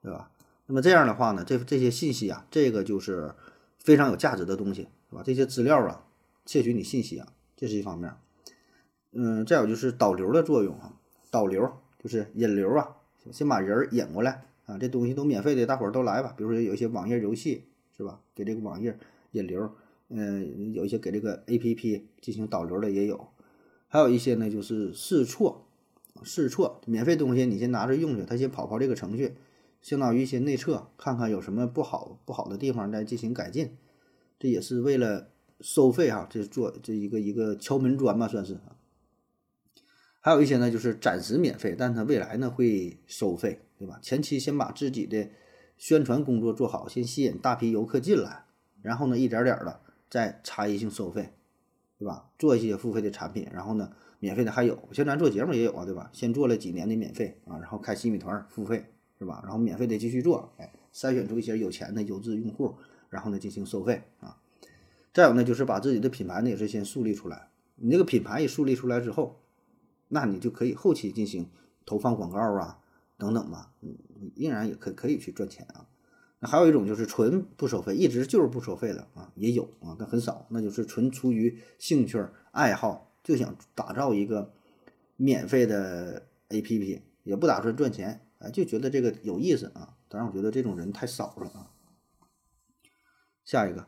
[0.00, 0.30] 对吧？
[0.64, 3.34] 那么这样的话呢，这这些信息啊，这个就是
[3.76, 4.88] 非常有价值的东西。
[5.10, 5.22] 是吧？
[5.24, 6.04] 这些资料啊，
[6.46, 7.26] 窃取你信息啊，
[7.56, 8.14] 这是一方面。
[9.10, 10.92] 嗯，再有就是导流的作用啊，
[11.32, 11.68] 导流
[12.00, 12.94] 就是引流啊，
[13.32, 14.78] 先把人引过来啊。
[14.78, 16.34] 这东西都免费的，大伙儿都来吧。
[16.36, 17.64] 比如说有一些网页游戏，
[17.96, 18.20] 是吧？
[18.34, 18.98] 给这个网页
[19.32, 19.70] 引流。
[20.08, 23.28] 嗯，有一些给这个 APP 进行导流的也有。
[23.86, 25.66] 还有一些呢，就是试错，
[26.22, 29.34] 试错，免费东西你先拿着用去，他先跑跑这个程序，
[29.80, 33.76] 相当于一些内测，看看有什么不好不好的地方再进行改进。
[34.38, 35.28] 这也是为了
[35.60, 38.58] 收费哈，这做这一个一个敲门砖吧，算是。
[40.20, 43.98] 还有一些呢，就是暂时免费，但它未来呢会收费，对吧？
[44.02, 45.30] 前期先把自己的
[45.78, 48.44] 宣传工作做好，先吸引大批游客进来，
[48.82, 51.32] 然后呢一点点的再差异性收费，
[51.98, 52.30] 对吧？
[52.38, 56.10] 做一些付费的产品，然后呢免费的还有，像咱做节目也有啊，对吧？
[56.12, 58.84] 先做了几年的免费啊，然后开新米团付费，
[59.18, 59.40] 是吧？
[59.42, 62.74] 然后免费的继续做，哎，筛选出一些有钱的优质用户。
[63.08, 64.38] 然后呢，进行收费啊，
[65.12, 67.48] 再有呢，就是把自己的品牌呢也是先树立出来。
[67.74, 69.40] 你这个品牌一树立出来之后，
[70.06, 71.50] 那你就可以后期进行
[71.84, 72.78] 投放广告啊，
[73.20, 73.96] 等等吧，嗯，
[74.34, 75.86] 依然也可可以去赚钱啊。
[76.40, 84.52] 那还有一种就是纯不收费，一直就是不收费的啊，也有啊，但很少，那就是纯出于兴趣爱好，就想打造一个
[85.16, 89.96] 免费的 APP，也不打算赚钱哎，就觉得这个有意思啊。
[90.08, 91.70] 当然，我觉得这种人太少了啊。
[93.44, 93.86] 下一个，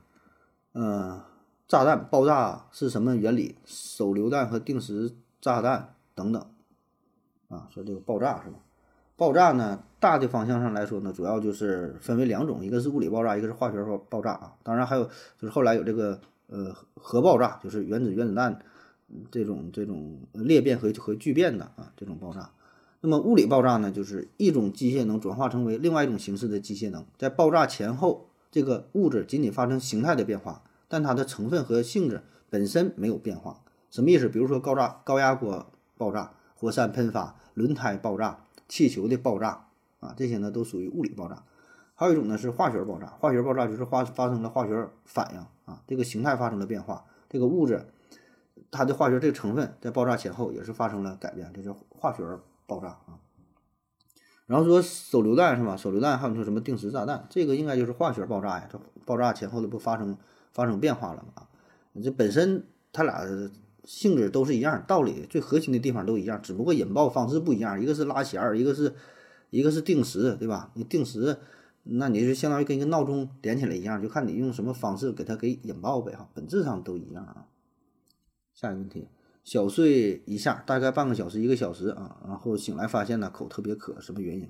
[0.73, 1.25] 呃，
[1.67, 3.57] 炸弹爆炸是什么原理？
[3.65, 6.51] 手榴弹和定时炸弹等等
[7.49, 8.59] 啊，说这个爆炸是吧？
[9.23, 14.53] 爆炸呢，大的方向上来说呢，主要就是分为两种，一个是物理爆炸，一个是化学爆爆炸啊。
[14.65, 18.59] 当然还有就是后来有这个呃核爆炸，就是原子原子弹
[19.31, 22.51] 这种这种裂变和和聚变的啊这种爆炸。
[23.01, 33.61] 那么物理爆炸呢，就是一种机械能转化成为另外一种形式的机械能，在爆炸前后，这个物质仅仅发生形态的变化，但它的成分和性质本身没有变化。
[33.89, 34.29] 什么意思？
[34.29, 38.41] 比如说高炸高压锅爆炸、火山喷发、轮胎爆炸、
[38.73, 39.67] 气球的爆炸
[40.01, 41.45] 啊，这些呢都属于物理爆炸。
[41.95, 47.85] 还有一种呢是化学爆炸，化学爆炸就是发发生了化学反应啊，这个形态发生了变化，这个物质
[48.71, 52.25] 它的化学这个成分在爆炸前后也是发生了改变，这是化学。
[52.65, 53.21] 爆炸啊，
[54.47, 55.77] 然后说手榴弹是吧？
[55.77, 58.69] 手榴弹还有说什么定时炸弹，这个应该就是化学爆炸呀。
[58.71, 60.17] 这爆炸前后的不发生
[60.53, 61.47] 发生变化了吗？
[62.03, 63.27] 这本身它俩
[63.85, 67.83] 性质都是一样，道理最核心的地方都一样，只不过引爆方式不一样。
[67.83, 68.95] 一个是拉弦儿，一个是
[69.51, 70.71] 一个是定时，对吧？
[70.75, 71.37] 你定时，
[71.83, 77.47] 那你就相当于跟一个闹钟连起来一样，就看你用什么方式给它给引爆呗哈，本质上都一样啊。
[78.55, 79.09] 下一个问题。
[79.45, 84.49] 小睡一下，大概半个小时、一个小时啊，然后醒来发现呢口特别渴，什么原因？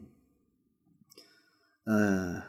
[1.85, 2.43] 嗯，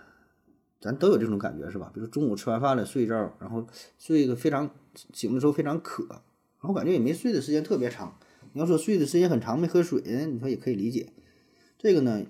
[0.81, 1.89] 咱都有这种感觉是吧？
[1.93, 3.65] 比如中午吃完饭了睡一觉，然后
[3.97, 4.69] 睡一个非常
[5.13, 6.21] 醒的时候非常渴，
[6.63, 8.17] 然后感觉也没睡的时间特别长。
[8.53, 10.01] 你要说睡的时间很长没喝水，
[10.31, 11.09] 你说也可以理解。
[11.77, 12.25] 这个呢，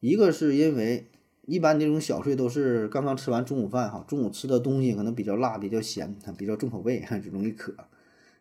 [0.00, 1.06] 一个是因为
[1.44, 7.74] 一般这种小睡都是刚刚吃完中午饭哈，中午吃的东西可能比较辣、比较咸，比较重口味， 就容易渴。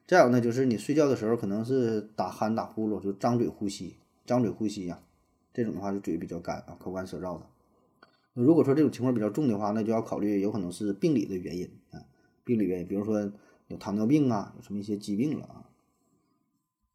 [0.07, 5.01] 再有呢，就是你睡觉的时候可能是打鼾、打呼噜，就张嘴呼吸，张嘴呼吸呀，
[5.53, 7.45] 这种的话就嘴比较干啊，口干舌燥的。
[8.33, 11.99] 如果说这种情况比较重的话，那就要考虑有可能是病理的原因啊，
[12.45, 13.31] 病理原因，比如说
[13.67, 15.69] 有糖尿病啊，有什么一些疾病了啊。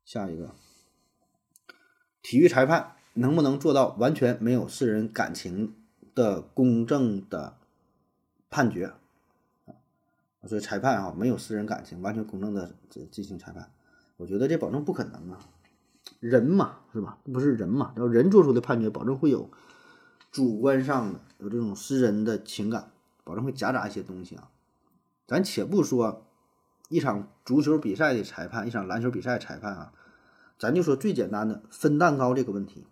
[0.05, 0.55] 下一个，
[2.23, 5.75] 体育裁判能不能做到完全没有私人感情
[6.15, 7.57] 的公正的
[8.49, 8.93] 判决？
[10.47, 12.75] 所以裁判啊，没有私人感情，完全公正的
[13.11, 13.71] 进行裁判，
[14.17, 15.41] 我觉得这保证不可能啊。
[16.21, 17.19] 人嘛，是吧？
[17.25, 19.51] 不是人嘛，要人做出的判决，保证会有
[20.31, 22.93] 主观上的，有这种私人的情感，
[23.25, 24.49] 保证会夹杂一些东西啊。
[25.27, 26.28] 咱且不说
[26.89, 29.93] 一场足球比赛的裁判，一场篮球比赛裁判啊，
[30.59, 32.87] 咱就说最简单的分蛋糕这个问题。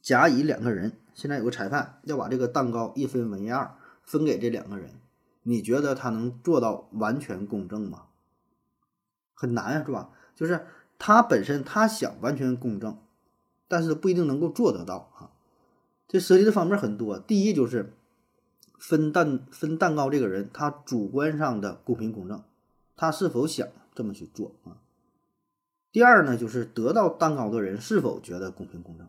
[0.00, 4.90] 甲乙两个人，现在有个裁判要把这个蛋糕一分为二，分给这两个人。
[5.44, 8.04] 你觉得他能做到完全公正吗？
[9.34, 10.10] 很难啊，是吧？
[10.36, 10.66] 就是
[10.98, 12.98] 他本身他想完全公正，
[13.66, 15.30] 但是不一定能够做得到啊。
[16.06, 17.18] 这涉及的方面很多。
[17.18, 17.94] 第一就是
[18.82, 22.42] 分蛋分蛋糕这个人，他主观上的公平公正，
[22.96, 24.82] 他是否想这么去做啊？
[25.92, 29.06] 第二呢，就是得到蛋糕的人是否觉得公平公正，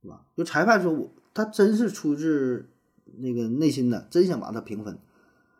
[0.00, 0.24] 是吧？
[0.34, 2.70] 就裁判说我他真是出自
[3.18, 4.98] 那个内心的，真想把它平分。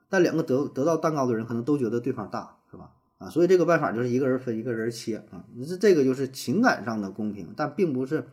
[0.09, 2.93] 但两个得得到蛋糕的人可能都觉得对方大，是吧？
[3.19, 8.27] 啊，所以这个办法就是一个人分一个人切啊，这这个就是情感上的公平，但并不是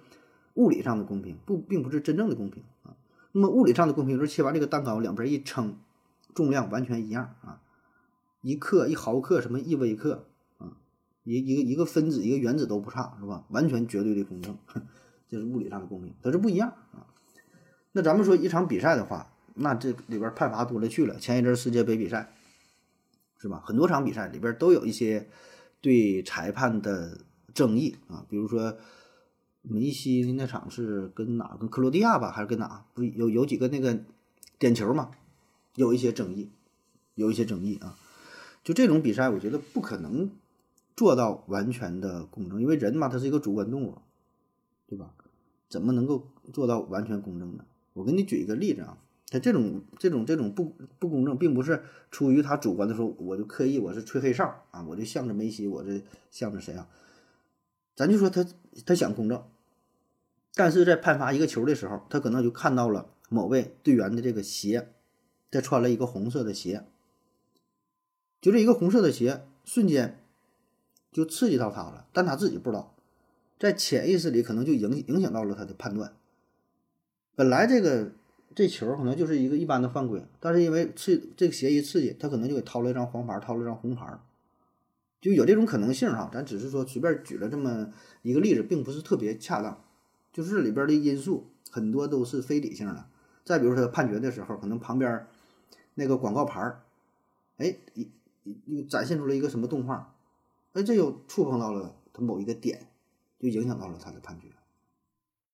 [0.54, 2.64] 物理上的公平，不，并不是真正的公平。
[3.34, 5.78] 那么物理上的公平就是切完这个蛋糕，两边一称，
[6.34, 7.60] 重量完全一样啊，
[8.42, 10.26] 一克一毫克什么一微克
[10.60, 10.78] 啊，
[11.26, 13.44] 一一个一个分子一个原子都不差，是吧？
[13.50, 14.58] 完全绝对的公正，
[15.28, 17.06] 这是物理上的公平，它是不一样啊。
[17.92, 19.30] 那咱们说一场比赛的话。
[19.56, 22.34] 那这里边判罚多了去了，前一阵世界杯比赛，
[23.38, 23.62] 是吧？
[23.64, 25.30] 很多场比赛里边都有一些
[25.80, 27.20] 对裁判的
[27.54, 28.76] 争议啊，比如说
[29.64, 31.57] 梅西那场是跟哪？
[31.59, 32.86] 跟克罗地亚吧，还是跟哪？
[32.93, 34.03] 不有有几个那个
[34.59, 35.11] 点球嘛？
[35.76, 36.51] 有一些争议，
[37.16, 37.97] 有一些争议啊。
[38.64, 40.30] 就这种比赛，我觉得不可能
[40.95, 43.97] 做到完全的公正，因为人嘛，他是一个主观动物，
[44.88, 45.14] 对吧？
[45.70, 47.66] 怎么能够做到完全公正呢？
[47.93, 48.97] 我给你举一个例子啊。
[49.30, 56.88] 他这种这种这种不不公正，并不是出于他主观的说，我就刻意我是吹黑哨啊，我就向着梅西，我这向着谁啊？
[57.95, 58.45] 咱就说他
[58.86, 59.43] 他想公正，
[60.56, 64.93] 但是在判罚一个球的时候，他可能就看到了某位队员的这个鞋，
[65.51, 66.86] 他穿了一个红色的鞋，
[68.41, 70.20] 就这一个红色的鞋，瞬间
[71.12, 72.95] 就刺激到他了，但他自己不知道，
[73.60, 76.16] 在潜意识里可能就影影响到了他的判断。
[77.36, 78.12] 本来这个。
[78.56, 84.06] 这球可能就是一个一般的犯规，但是因为刺这个鞋一刺激，他可能就给掏了一张黄牌，掏了一张红牌，
[85.20, 86.30] 就有这种可能性哈。
[86.32, 87.91] 咱只是说随便举了这么
[88.22, 89.84] 一个例子，并不是特别恰当
[90.34, 93.08] 就是里边的因素很多都是非理性的。
[93.46, 95.28] 再比如他判决的时候，可能旁边
[95.94, 96.84] 那个广告牌儿，
[97.58, 98.12] 哎，一
[98.66, 100.16] 一展现出了一个什么动画，
[100.74, 102.88] 哎，这又触碰到了他某一个点，
[103.40, 104.48] 就影响到了他的判决。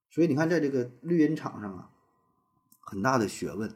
[0.09, 1.91] 所以你看，在这个绿茵场上啊，
[2.79, 3.71] 很大的学问。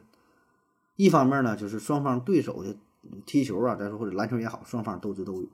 [0.96, 2.76] 一方面呢，就是双方对手的
[3.26, 5.48] 踢球啊，再说或者篮球也好，双方斗智斗勇。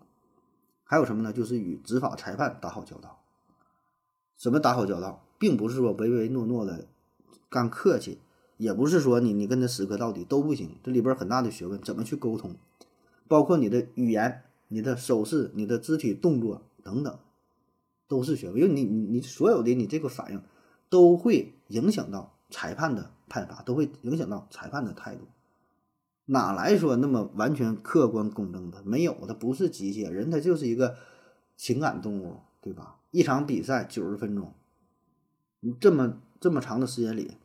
[0.84, 1.32] 还有什么呢？
[1.32, 3.22] 就是与执法裁判打好交道。
[4.36, 6.86] 怎么打好交道，并不是说唯唯诺诺的
[7.48, 8.20] 干客气，
[8.56, 10.76] 也不是说你你跟他死磕到底都不行。
[10.84, 12.54] 这里边很大的学问，怎么去沟通，
[13.26, 17.18] 包括你的语言、你的手势、你的肢体动作等等，
[18.06, 18.60] 都是学问。
[18.60, 20.40] 因为你你你所有的你这个反应。
[20.90, 25.28] 都会影响到裁判的判罚，都会影响到裁判的态度。
[26.24, 28.82] 哪来说那么完全客观公正的？
[28.82, 30.96] 没有，他不是机械人，他就是一个
[31.56, 32.96] 情感动物，对吧？
[33.12, 34.52] 一场比赛九十分钟，
[35.60, 37.36] 你这么这么长的时间里，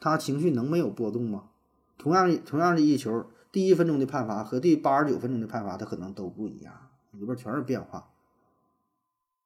[0.00, 1.50] 他情绪能没有波动吗？
[1.98, 6.72] 同样同样的一球，第一分钟的判罚和第八十九分钟的判罚，他可能都不一样，
[7.12, 8.08] 里边全是变化。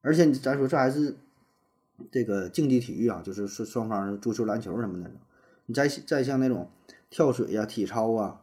[0.03, 1.17] 而且咱说这还是。
[2.13, 5.11] 这个竞技体育啊，就是说双方足球、篮球什么的。
[5.65, 6.71] 你再再像那种
[7.09, 8.43] 跳水呀、体操啊，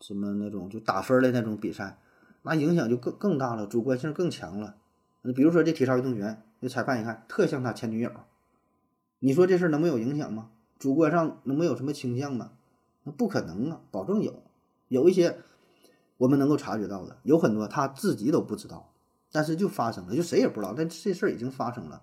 [0.00, 1.98] 什么那种就打分的那种比赛，
[2.40, 4.76] 那影响就更更大了，主观性更强了。
[5.20, 8.10] 你比如说这体操运动员，这裁判一看特像他前女友，
[9.20, 10.50] 你说这事儿能没有影响吗？
[10.78, 12.52] 主观上能没有什么倾向吗？
[13.04, 14.42] 那不可能啊，保证有。
[14.88, 15.38] 有一些
[16.16, 18.92] 我们能够察觉到的，有很多他自己都不知道，
[19.30, 22.02] 但是就发生了，就谁也不知道，但这事儿已经发生了。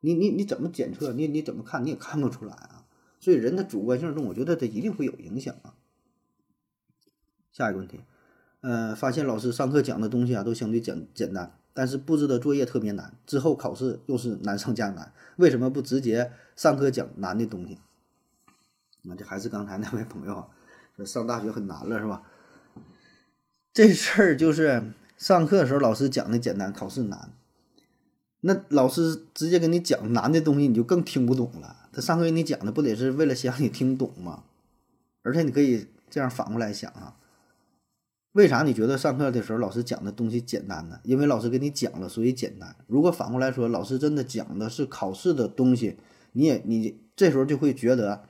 [0.00, 1.12] 你你你怎么检测？
[1.12, 1.84] 你你怎么看？
[1.84, 2.84] 你也看不出来啊！
[3.20, 5.74] 所以人的主观性中，我觉得他一定会有影响啊。
[7.50, 8.00] 下一个问题，
[8.60, 17.78] 呃，发现老师上课讲的东西啊都相对简简单，但是布置的作业特别难，之后考试又是难上加难，为什么不直接上课讲难的东西？
[19.02, 20.44] 那这还是刚才那位朋友
[20.96, 22.24] 说上大学很难了是吧？
[23.72, 27.30] 这事儿就是上课的时候老师讲的简单，考试难。
[28.40, 31.88] 那老师直接跟你讲难的东西，你就更听不懂了。
[31.92, 34.42] 他上课给你讲的，不得是为了想你听懂吗？
[35.22, 37.14] 而且你可以这样反过来想啊，
[38.32, 41.00] 为啥你觉得上课的时候老师讲的东西简单呢？
[41.02, 42.76] 因为老师给你讲了，所以简单。
[42.86, 45.98] 如果反过来说，老师真的讲的是考试的东西，
[46.32, 48.22] 你也你这时候就会觉得，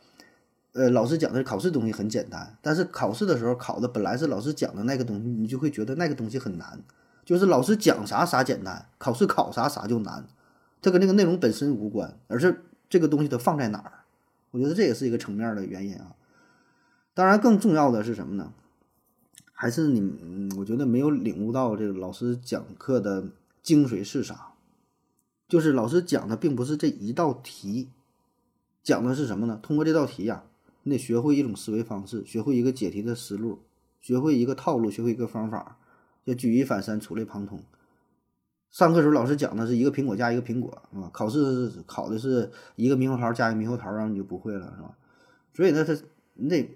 [0.73, 6.81] 呃，老师讲的考试东西很简单，但是考试的时候考的本来是老师讲的那个东西，你就会觉得那个东西很难。
[7.25, 10.25] 就是老师讲啥啥简单，考试考啥啥就难，
[10.81, 13.93] 这跟那个内容本身无关，而是这个东西它放在哪儿，
[14.53, 16.15] 我觉得这也是一个层面的原因啊。
[17.13, 18.55] 当然，更重要的是什么呢？
[19.61, 23.25] 还是你，我觉得没有领悟到这个老师讲课的
[23.61, 24.53] 精髓是啥。
[25.49, 27.89] 就是老师讲的并不是这一道题，
[28.85, 29.59] 讲的是什么呢？
[29.61, 30.45] 通过这道题呀，
[30.85, 33.59] 你得学会一种思维方式，学会一个解题的思路，
[34.01, 35.77] 学会一个套路，学会一个方法。
[36.25, 37.61] 就举一反三，触类旁通。
[38.71, 41.11] 上课时候老师讲的是一个苹果加一个苹果，是吧？
[41.13, 44.97] 考试考的是一个猕猴桃加一个猕猴桃，然后你就不会了，是吧？
[45.53, 45.97] 所以呢，他
[46.35, 46.71] 那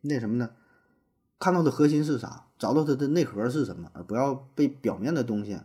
[0.00, 0.50] 那什么呢？
[1.38, 2.46] 看到的核心是啥？
[2.58, 3.90] 找到它的内核是什么？
[3.94, 5.60] 而不要被表面的东西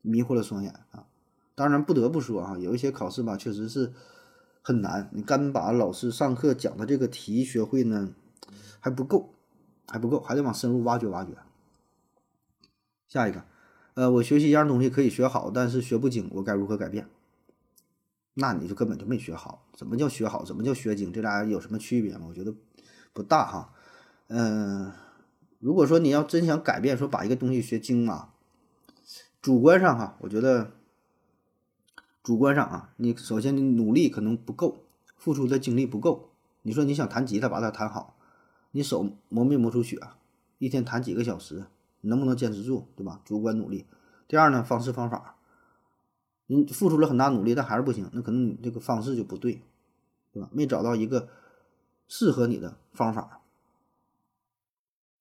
[0.00, 1.06] 迷惑了双眼啊！
[1.54, 3.92] 当然，不得不说啊，有一些考试吧，确实是
[4.62, 5.10] 很难。
[5.12, 8.14] 你干把老师上课讲的这个题学会呢，
[8.80, 9.34] 还不够，
[9.86, 11.36] 还不够，还得往深入挖掘挖掘。
[13.06, 13.44] 下一个，
[13.92, 17.06] 呃，我学习一样东西可以学好，但是学不精，我该如何改变？
[18.32, 19.66] 那你就根本就没学好。
[19.76, 20.42] 怎么叫学好？
[20.42, 21.12] 怎么叫学精？
[21.12, 22.24] 这俩有什么区别吗？
[22.30, 22.54] 我觉得
[23.12, 23.73] 不大哈。
[24.28, 24.92] 嗯，
[25.58, 28.30] 如果说你要真想改变，说把一个东西学精嘛，
[29.40, 30.72] 主观上哈，我觉得
[32.22, 34.78] 主观上啊，你首先你努力可能不够，
[35.16, 36.30] 付出的精力不够。
[36.62, 38.16] 你说你想弹吉他把它弹好，
[38.70, 39.98] 你手磨没磨出血？
[40.58, 41.66] 一天弹几个小时？
[42.00, 43.20] 能不能坚持住，对吧？
[43.24, 43.86] 主观努力。
[44.28, 45.36] 第二呢，方式方法，
[46.46, 49.62] 你付出了很大努力，但还是不行，那可能你这个方式就不对，
[50.32, 50.48] 对吧？
[50.52, 51.28] 没找到一个
[52.08, 53.40] 适合你的方法。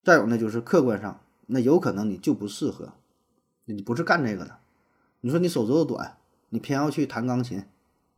[0.04, 2.94] 再有呢，就是客观上，那有可能你就不适合，
[3.66, 4.58] 你不是干这个的。
[5.22, 6.18] 你说你手指头短，
[6.50, 7.64] 你偏要去弹钢琴，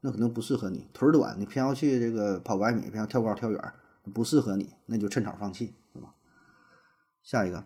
[0.01, 3.73] 那可能不适合你；腿短，你偏要去这个跑百米，偏要跳高跳远，
[4.11, 6.13] 不适合你，那就趁早放弃，是吧？
[7.21, 7.63] 下一个。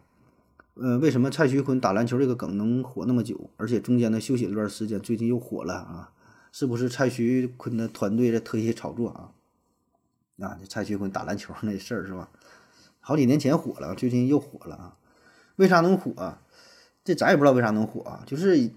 [0.75, 6.11] 呃，为什么蔡徐坤打篮球这个梗能火那么久，而且中间的休息一段时间，最近又火了啊？
[6.51, 9.31] 是不是蔡徐坤的团队的特意炒作啊？
[10.45, 12.29] 啊，蔡徐坤打篮球那事儿是吧？
[13.09, 14.95] 好几年前火了，最近又火了啊？
[15.55, 16.37] 为啥能火？
[17.03, 18.21] 这咱也不知道为啥能火啊？
[18.27, 18.69] 就是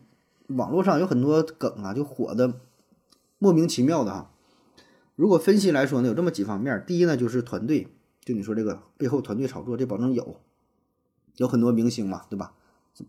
[0.46, 2.54] 网络上有很多梗啊，就火的
[3.38, 4.30] 莫名其妙的哈。
[5.16, 6.82] 如果分析来说呢，有这么几方面。
[6.86, 7.88] 第一呢，就是团队，
[8.24, 10.36] 就你说这个背后团队炒作，这保证有，
[11.36, 12.54] 有很多明星嘛，对吧？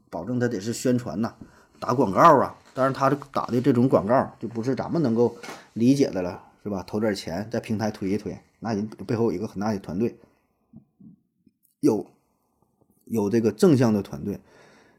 [0.09, 1.35] 保证他得是宣传呐，
[1.79, 2.57] 打广告啊。
[2.73, 5.37] 当然，他打的这种广告就不是咱们能够
[5.71, 6.83] 理解的了，是吧？
[6.85, 10.17] 投点钱在平台推一推，那人背后有一个很大的团队，
[11.83, 12.07] 有
[13.03, 14.39] 有这个正向的团队，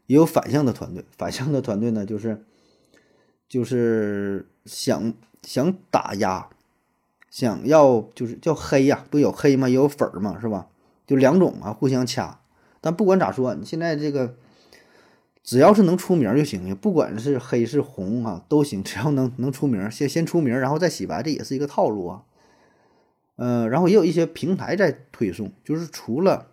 [0.05, 1.03] 也有反向的团队。
[1.17, 2.45] 反向的团队呢，就是
[3.49, 6.47] 就是想想打压。
[7.31, 9.67] 想要就是叫黑呀，不有黑吗？
[9.67, 10.67] 也有粉儿嘛，是吧？
[11.07, 12.39] 就两种啊，互相掐。
[12.79, 14.35] 但不管咋说，你现在这个
[15.43, 22.23] 只要是能出名就行，不管是黑是红啊都行，只要能能出名，先先出名，然后再洗白，这也是一个套路啊。
[23.37, 26.51] 嗯，然后也有一些平台在推送，就是除了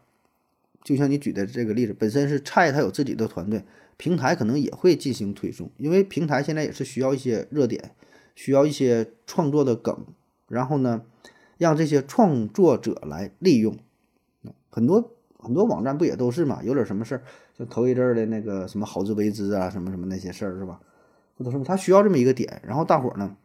[0.83, 3.65] 就像你举的这个例子，本身是菜，它有自己的团队，
[3.97, 7.95] 平台可能也会进行推送，因为平台现在也是需要一些热点，
[8.35, 10.07] 需要一些创作的梗。
[10.49, 11.03] 然后呢，
[11.57, 13.79] 让这些创作者来利用，
[14.69, 16.63] 很多很多网站不也都是嘛？
[16.63, 17.23] 有点什么事儿，
[17.57, 20.81] 就头一阵儿的那个什么好自为之啊，什么什么那些事儿是吧？
[21.37, 23.37] 不都是他需要这么一个点，然后大伙儿呢，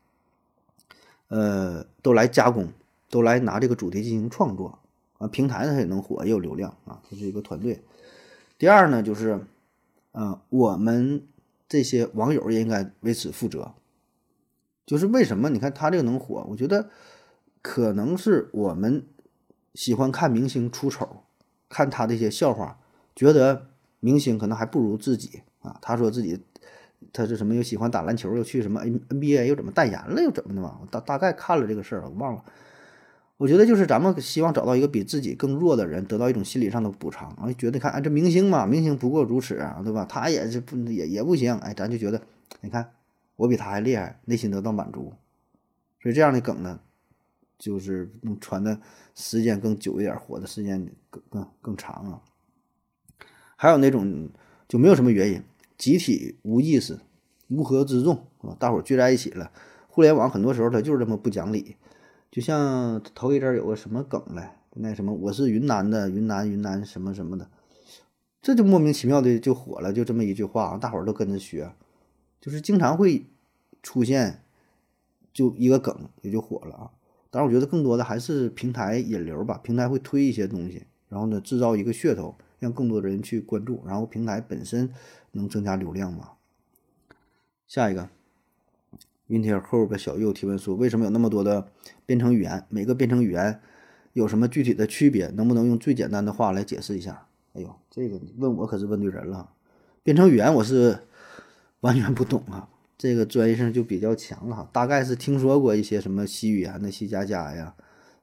[1.29, 2.73] 呃，都来加工，
[3.09, 4.79] 都来拿这个主题进行创作
[5.17, 5.27] 啊。
[5.27, 7.83] 平台它也能火，也有流量啊，这是一个团队。
[8.57, 9.39] 第二呢，就是，
[10.13, 11.23] 嗯，我们
[11.67, 13.73] 这些网友也应该为此负责。
[14.85, 16.45] 就是为什么你看他这个能火？
[16.49, 16.89] 我觉得
[17.61, 19.05] 可能是我们
[19.73, 21.23] 喜欢看明星出丑，
[21.67, 22.79] 看他的一些笑话，
[23.13, 23.67] 觉得
[23.99, 25.77] 明星可能还不如自己啊。
[25.81, 26.41] 他说自己
[27.11, 30.79] 他是什么又喜欢打篮球，又去什么 N N B A 又怎么代言了又怎么的嘛？
[30.89, 32.43] 大大概看了这个事儿，我忘了。
[33.37, 37.35] 我觉得就是咱们希望找到一个比自己更弱的人，得到一种心理上的补偿。
[37.57, 40.05] 觉得看哎这明星嘛，明星不过如此啊，对吧？
[40.05, 42.21] 他也是不也也不行，哎，咱就觉得
[42.61, 42.91] 你看。
[43.37, 45.13] 我比他还厉害，内心得到满足，
[46.01, 46.79] 所以这样的梗呢，
[47.59, 48.81] 就是能传的
[49.13, 52.19] 时间更久一点，火的时间更更更长啊。
[53.55, 54.27] 还有那种
[54.67, 55.43] 就没有什么原因，
[55.77, 56.99] 集体无意识、
[57.49, 59.51] 乌合之众啊，大伙聚在一起了。
[59.87, 61.75] 互联网很多时候它就是这么不讲理，
[62.29, 67.49] 就像头一阵有个什么梗来，那什么我是云南的，云南云南什么什么的，
[68.41, 71.71] 这就莫名其妙的就火了，就这么一句话，大伙儿都跟着学。
[72.39, 73.25] 就是经常会
[73.81, 74.43] 出现，
[75.33, 76.91] 就一个梗也就火了啊。
[77.29, 84.93] 当然，我觉得更多的还是平台引流吧，平台会推一些东西，然后呢制造一个噱头，让更多的人去关注，然后平台本身
[85.31, 86.33] 能增加流量嘛。
[87.67, 88.09] 下一个，
[89.27, 91.71] 云天后边小右提问说：为什么有那么多的
[92.05, 92.65] 编程语言？
[92.69, 93.59] 每个编程语言
[94.13, 95.27] 有什么具体的区别？
[95.27, 97.27] 能不能用最简单的话来解释一下？
[97.53, 99.49] 哎呦，这个问我可是问对人了。
[100.03, 100.99] 编程语言我是。
[101.81, 102.67] 完全不懂啊，
[102.97, 104.67] 这个专业性就比较强了。
[104.73, 107.75] 大概是听说过一些什么 C 语言的 C 加加呀、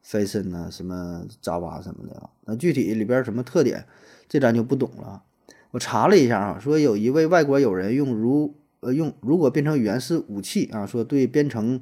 [0.04, 2.30] Python 呐、什么 Java 什么的。
[2.46, 3.86] 那具体里边什么特点，
[4.28, 5.22] 这咱就不懂了。
[5.70, 11.80] 我查了一下啊，说有一位外国友人用如呃用如果编程语言是武器啊，说对编程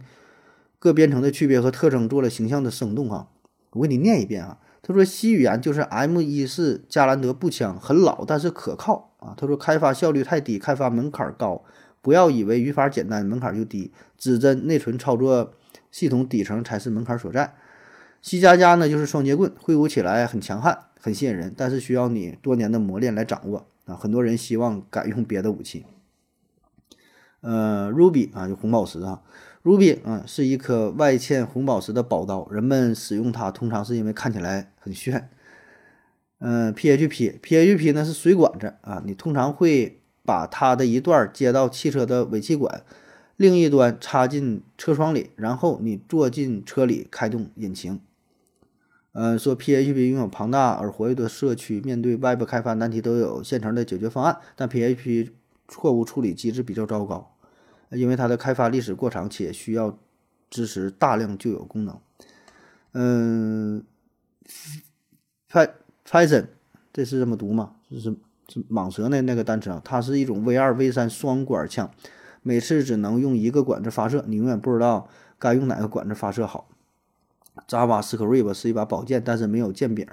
[0.79, 3.29] 各编程的区别和特征做了形象的生动哈。
[3.73, 4.59] 我给你念一遍啊。
[4.85, 9.33] 他说 C 语言就是 M 一四加兰德步枪，很老但是可靠啊。
[9.37, 11.63] 他说开发效率太低，开发门槛高。
[12.01, 15.53] 不要以为语法简单门槛就低，指针内存操作
[15.93, 17.55] 系统底层才是门槛所在。
[18.23, 23.95] C 加加呢就是双截棍，挥舞起来很强悍，很吸引人，但是需要你多年的磨练来掌握啊。
[23.95, 25.87] 很多人希望改用别的武器。
[27.43, 29.23] 呃，Ruby 啊，就红宝石啊。
[29.63, 35.29] Ruby 啊，是一颗外嵌红宝石的宝刀，人们使用它通常是因为看起来很炫。
[36.39, 42.83] 嗯，PHP，PHP 呢是水管子啊，你通常会把它的一段接到汽车的尾气管，
[43.37, 48.01] 另一端插进车窗里，然后你坐进车里开动引擎。
[49.13, 55.31] 嗯，说 PHP 拥有庞大而活跃的社区，面对外部开发难题都有现成的解决方案，但 PHP
[55.69, 57.32] 错误处理机制比较糟糕。
[57.93, 59.99] 因为它的开发历史过长，且需要
[60.51, 61.99] 支持大量旧有功能。
[62.93, 63.85] 嗯
[65.51, 66.47] ，Python
[66.93, 67.77] 这是这么读吗？
[67.91, 68.17] 这是
[68.49, 71.91] 是蟒蛇那那个单词啊，它是一种 V 二 V 三双管枪，
[72.43, 76.69] 每次只能用一个管子发射，你永远不知道该用哪个管子发射好。
[77.69, 80.07] JavaScript 是一把宝剑，但是没有剑柄。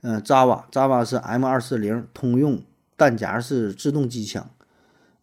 [0.00, 2.62] 嗯，Java Java 是 M 二四零通用
[2.96, 4.48] 弹夹式自动机枪。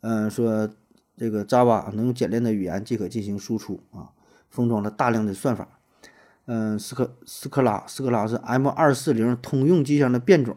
[0.02, 0.70] 嗯，说。
[1.18, 4.09] 这个 Java 能用简练的语言即可进行输出啊，
[4.49, 5.68] 封装了大量的算法。
[6.45, 10.55] 嗯，斯科斯科拉斯科拉是 M 二四零通用机箱的变种，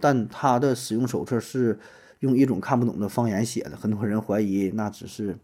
[0.00, 1.78] 但它的使用手册是
[2.18, 5.38] 用一种看不懂的方言写的，很多人怀疑那只是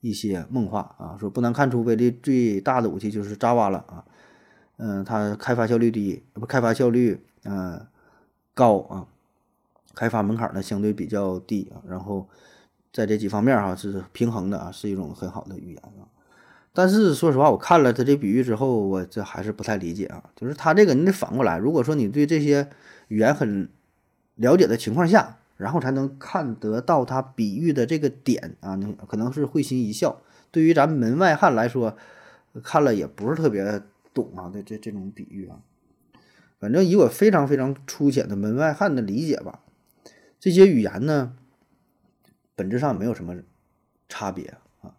[0.00, 4.04] 一些梦话啊，说不难看出威力最大的武器就是扎瓦了啊，
[4.76, 7.86] 嗯，它开发效率低，不开发效率嗯
[8.52, 9.06] 高啊，
[9.94, 12.28] 开发门槛呢相对比较低啊，然后
[12.92, 16.04] 在这几方面哈是平衡的啊，是一种很好的语言啊。
[16.74, 20.22] 但是说实话，我看了他这比喻之后，我这还是不太理解啊。
[20.36, 22.68] 就是他这个，你得反过来，如果说你对这些
[23.08, 23.68] 语言很
[24.36, 30.20] 了解的情况下，然后才能看得到他比喻的这个点啊，你可能是会心一笑。
[30.50, 31.96] 对于咱门外汉来说，
[32.62, 33.82] 看了也不是特别
[34.14, 35.56] 懂啊，这这这种比喻啊。
[36.58, 39.60] 反正以我非常非常粗浅的门外汉的理解吧，
[40.40, 41.34] 这些语言呢，
[42.54, 43.42] 本质上没有什么
[44.08, 44.96] 差别啊。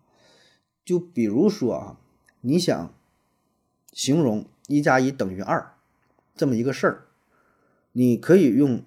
[0.84, 2.00] 就比如说啊，
[2.42, 2.94] 你想
[3.92, 5.74] 形容一加一等于二
[6.36, 7.06] 这么一个事儿，
[7.92, 8.84] 你可以用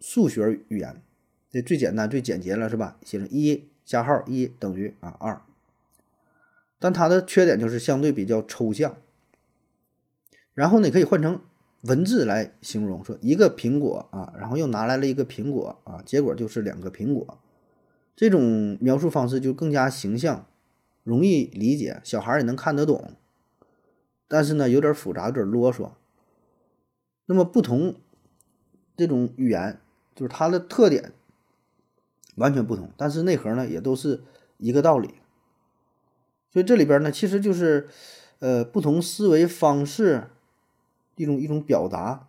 [0.00, 1.02] 数学语言，
[1.50, 2.98] 这最简单、最简洁了，是吧？
[3.04, 5.42] 写成一加号一等于啊二。
[6.78, 8.96] 但它的缺点就是相对比较抽象。
[10.54, 11.40] 然后你可以换成
[11.82, 17.38] 文字来形容，说一个苹果啊，然后又拿来了一个苹果啊，结果就是两个苹果。
[18.14, 20.46] 这种描述方式就更加形象。
[21.02, 23.14] 容易理解，小孩也能看得懂，
[24.28, 25.92] 但是呢，有点复杂，有点啰嗦。
[27.24, 27.96] 那么不同
[28.96, 29.80] 这种语言，
[30.14, 31.12] 就是它的特点
[32.36, 34.22] 完全不同，但是内核呢也都是
[34.58, 35.14] 一个道理。
[36.52, 37.88] 所以这里边呢，其实就是
[38.40, 40.28] 呃不同思维方式
[41.16, 42.28] 一种一种表达。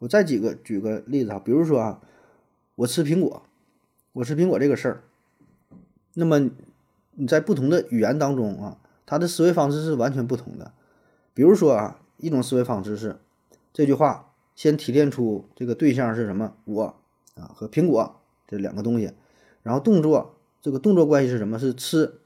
[0.00, 2.02] 我再举个举个例子啊，比如说啊，
[2.76, 3.42] 我吃苹果，
[4.14, 5.04] 我吃苹果这个事儿，
[6.14, 6.50] 那么。
[7.16, 10.72] 你在不同的语言当中啊，他的思维方式是完全不同的。
[11.32, 13.20] 比如说啊，一种思维方式是
[13.72, 16.96] 这句话先提炼出这个对象是什么，我
[17.36, 18.16] 啊和苹果
[18.48, 19.12] 这两个东西，
[19.62, 21.56] 然后动作这个动作关系是什么？
[21.56, 22.18] 是吃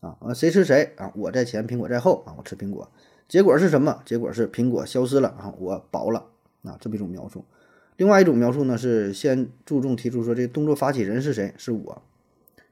[0.00, 1.12] 啊啊谁吃谁啊？
[1.14, 2.90] 我在前，苹果在后啊，我吃苹果。
[3.28, 4.00] 结果是什么？
[4.06, 6.24] 结果是苹果消失了啊，我饱了
[6.62, 7.44] 啊，这么一种描述。
[7.96, 11.54] 另外一种描述呢是先注重提出说这动作发起人是谁？
[11.56, 12.02] 是我。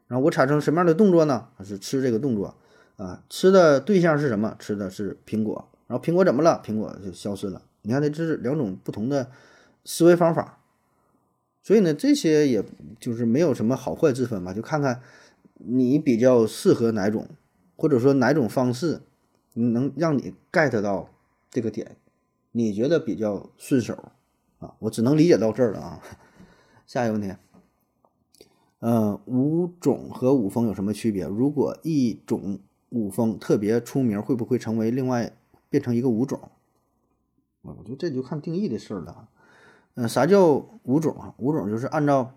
[0.09, 1.49] 然后我产生什么样的动作呢？
[1.65, 2.57] 是吃这个动作
[2.97, 4.57] 啊，吃的对象是什么？
[4.59, 5.69] 吃的是苹果。
[5.87, 6.63] 然后苹果怎么了？
[6.65, 7.63] 苹果就消失了。
[7.83, 9.31] 你看，这这是两种不同的
[9.85, 10.59] 思维方法。
[11.63, 12.65] 所以呢，这些也
[12.99, 15.01] 就是没有什么好坏之分吧，就看看
[15.55, 17.29] 你比较适合哪种，
[17.77, 19.01] 或者说哪种方式
[19.55, 21.09] 能让你 get 到
[21.51, 21.97] 这个点，
[22.51, 24.11] 你觉得比较顺手
[24.63, 24.75] 啊。
[24.79, 26.01] 我只能理解到这儿了啊。
[26.87, 27.35] 下一个问题。
[28.81, 31.25] 呃，五种和五风有什么区别？
[31.27, 32.59] 如果一种
[32.89, 35.37] 五风特别出名，会不会成为另外
[35.71, 36.51] 变成一个五种？
[37.63, 39.29] 我觉得这就看定义的事儿了。
[39.95, 41.33] 嗯，啥叫五种啊？
[41.39, 42.35] 五种就是按照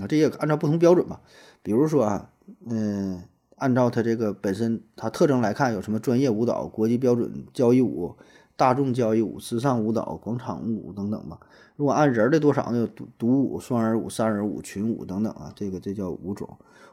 [0.00, 1.20] 啊，这也按照不同标准吧。
[1.62, 2.30] 比如说啊，
[2.64, 3.22] 嗯，
[3.56, 8.16] 按照它这个本身它特征来看，有什么专业舞蹈、国际标准交谊舞、
[8.56, 11.38] 大众交谊舞、时尚舞蹈、广场舞等等吧。
[11.82, 12.88] 如果按人的多少呢？
[12.94, 16.48] 独独舞、双人舞、三人舞、群舞等等啊，这个这叫舞种。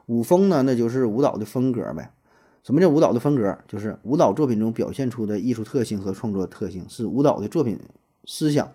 [0.06, 2.12] 舞风呢，那就是舞蹈的风格呗。
[2.64, 3.56] 什么叫舞蹈的风格？
[3.68, 7.78] 就是舞蹈作品中表现出的艺术特性和创作特性，是舞蹈的作品
[8.24, 8.72] 思想、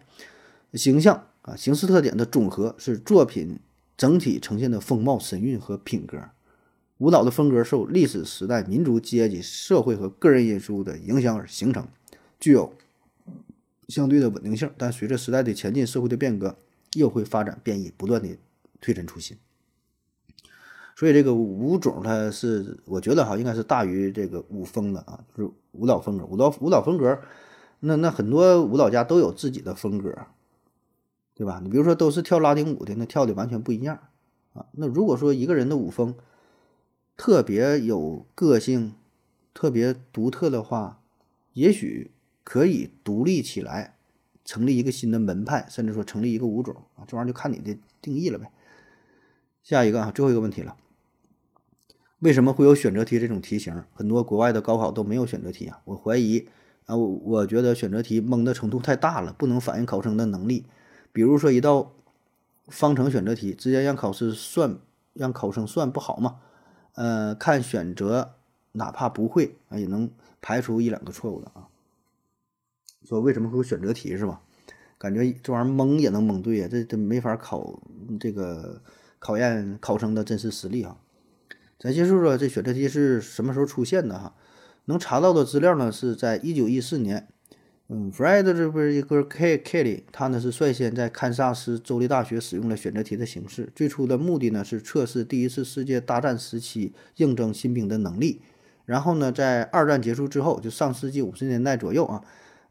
[0.72, 3.60] 形象啊、形式特点的总和，是作品
[3.98, 6.18] 整体呈现的风貌、神韵和品格。
[7.00, 11.86] 舞蹈的风格受历史时代、民族阶级、社会和个人因素的影响而形成，
[12.40, 12.72] 具有。
[13.88, 16.58] 相对的稳定性，但随着时代的前进，社会的变革
[16.94, 18.38] 又会发展变异，不断的
[18.82, 19.38] 推陈出新。
[20.96, 26.26] 所以这个舞种它是，我觉得哈，应该是大于这个舞风的啊，就是舞蹈风格。
[26.26, 27.20] 舞蹈舞蹈风格，
[27.82, 30.12] 那那很多舞蹈家都有自己的风格，
[31.36, 31.60] 对吧？
[31.62, 34.00] 你比如说都是跳拉丁舞的，那跳的完全不一样
[34.54, 34.66] 啊。
[34.72, 36.16] 那如果说一个人的舞风
[37.16, 38.96] 特别有个性、
[39.54, 41.02] 特别独特的话，
[41.54, 42.12] 也许。
[42.46, 43.98] 可以独立起来，
[44.46, 48.50] 成立一个新的门派，甚至说成立一个舞种啊，这玩意儿就看你的定义了呗。
[49.64, 50.78] 下一个啊，最后一个问题了，
[52.20, 53.84] 为什么会有选择题这种题型？
[53.94, 55.82] 很多国外的高考都没有选择题啊。
[55.86, 56.48] 我怀疑
[56.86, 60.66] 啊，我我觉得选择题蒙的程度太大了，不能反映考生的能力。
[61.12, 61.92] 比如说一道
[62.68, 64.78] 方程选择题，直接让考试算，
[65.14, 66.40] 让考生算不好嘛？
[66.94, 68.36] 呃，看选择，
[68.74, 71.68] 哪怕不会啊，也能排除一两个错误的啊。
[73.06, 74.42] 说为什么会有选择题是吧？
[74.98, 77.80] 感觉这玩意儿蒙也能蒙对呀，这这没法考
[78.20, 78.82] 这个
[79.20, 80.98] 考验考生的真实实力啊。
[81.78, 84.34] 咱先说说这选择题是什么时候出现的哈？
[84.86, 87.28] 能查到的资料呢，是在一九一四年，
[87.90, 93.70] 嗯，Fred 这不是一个 K Kelly，他呢是率先在堪萨斯州立大学使用了选择题的形式。
[93.76, 98.42] 最初的目的呢是测试第一次世界大战时期应征新兵的能力。
[98.86, 102.24] 然后呢，在二战结束之后，就上世纪五十年代左右啊，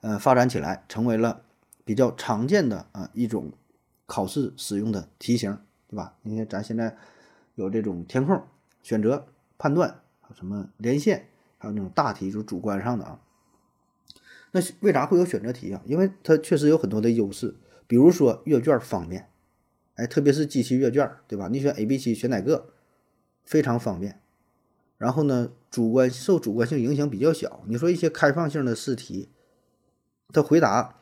[0.05, 1.41] 呃，发展起来，成为了
[1.83, 3.51] 比较常见的啊一种
[4.05, 5.57] 考试使用的题型，
[5.89, 6.15] 对吧？
[6.21, 6.95] 你看咱现在
[7.55, 8.39] 有这种填空、
[8.83, 9.27] 选择、
[9.57, 10.03] 判断，
[10.37, 13.19] 什么连线，还有那种大题，就是主观上的啊。
[14.53, 15.81] 那为啥会有选择题啊？
[15.87, 19.31] 因为它确实有很多的优势，比如说阅卷方便，
[19.95, 21.49] 哎，特别是机器阅卷，对吧？
[21.51, 22.75] 你选 A、B、C 选哪个，
[23.43, 24.21] 非常方便。
[24.99, 27.63] 然后呢，主观受主观性影响比较小。
[27.67, 29.31] 你说一些开放性的试题，
[30.33, 30.97] 他回答，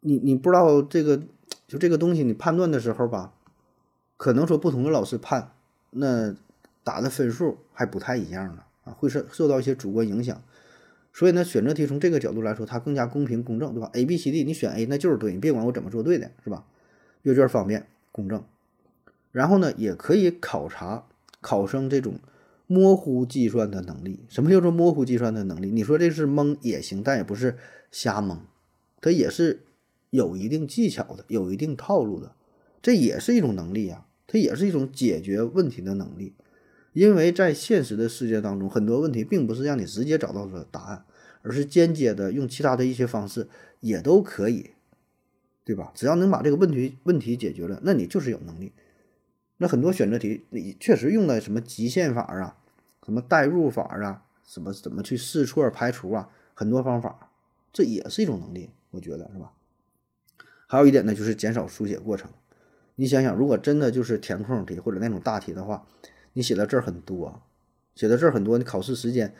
[0.00, 1.22] 你你不知道这个
[1.66, 3.32] 就这个东西，你判断的时候吧，
[4.16, 5.52] 可能说不同的老师判，
[5.90, 6.34] 那
[6.84, 10.40] 打的分数还不太一样呢啊，会受受到一些主观影响。
[11.12, 16.64] 所以呢，选择题从这个角度来说，它更加公平公正，对吧？A、B、C、D，你选 A 那就是对，你别管我怎么做对的，是吧？
[17.22, 18.44] 阅卷方便公正，
[19.32, 21.06] 然后呢，也可以考察
[21.40, 22.20] 考生这种。
[22.68, 25.70] 模糊计算的能力，什么叫做模糊计算的能力？
[25.70, 27.56] 你说这是蒙也行，但也不是
[27.98, 28.38] 瞎蒙，
[29.00, 29.64] 它也是
[30.10, 32.36] 有一定技巧的，有一定套路的，
[32.82, 36.34] 这也是一种能力啊，它也是一种解决问题的能力。
[36.92, 41.06] 因为在现实的世界当中，很多问题并不是让你直接找到的答案，
[41.40, 43.48] 而是间接的用其他的一些方式
[43.80, 44.72] 也都可以，
[45.64, 45.90] 对吧？
[45.94, 48.72] 只要能把这个问题问题解决了，那你就是有能力。
[49.56, 52.58] 那很多选择题，你确实用的什么极限法啊，
[53.06, 57.25] 什么代入法啊，什么怎么去试错排除啊，很多方法，
[57.76, 59.52] 这也是一种能力，我觉得是吧？
[60.66, 62.30] 还有一点呢，就是减少书写过程。
[62.94, 65.86] 你想想，如果真的就是填空题或者那种大题的话，
[66.32, 67.42] 你写的字儿很多，
[67.94, 69.34] 写的字儿很多，你考试时间，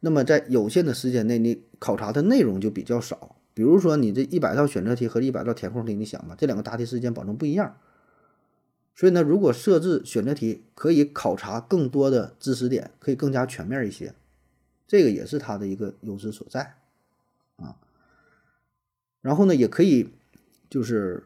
[0.00, 3.36] 那么在有限的时间内，你考察的内容就比较少。
[3.52, 7.76] 比如说，你这一百道选择题和一百道填空题，你想吧，这两个答题时间保证不一样。
[8.94, 14.14] 所以呢，如果设置选择题可以考察更多的知识点，可以更加全面一些，
[14.88, 16.76] 这个也是它的一个优势所在
[17.56, 17.76] 啊。
[19.20, 20.12] 然后呢，也可以
[20.68, 21.24] 就是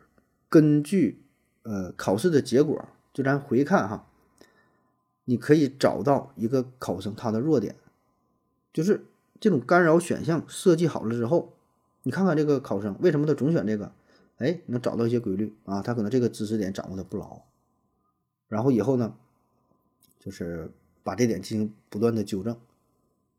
[0.48, 1.22] 根据
[1.62, 4.06] 呃考试的结果，就咱回看哈，
[5.24, 7.76] 你可以找到一个考生他的弱点，
[8.72, 9.06] 就是
[9.40, 11.54] 这种干扰选项设计好了之后，
[12.02, 13.92] 你看看这个考生为什么他总选这个，
[14.36, 17.42] 哎，能找到一些规律啊，他可能这个知识点掌握的不牢。
[18.48, 19.16] 然后以后呢，
[20.20, 20.70] 就是
[21.02, 22.56] 把这点进行不断的纠正，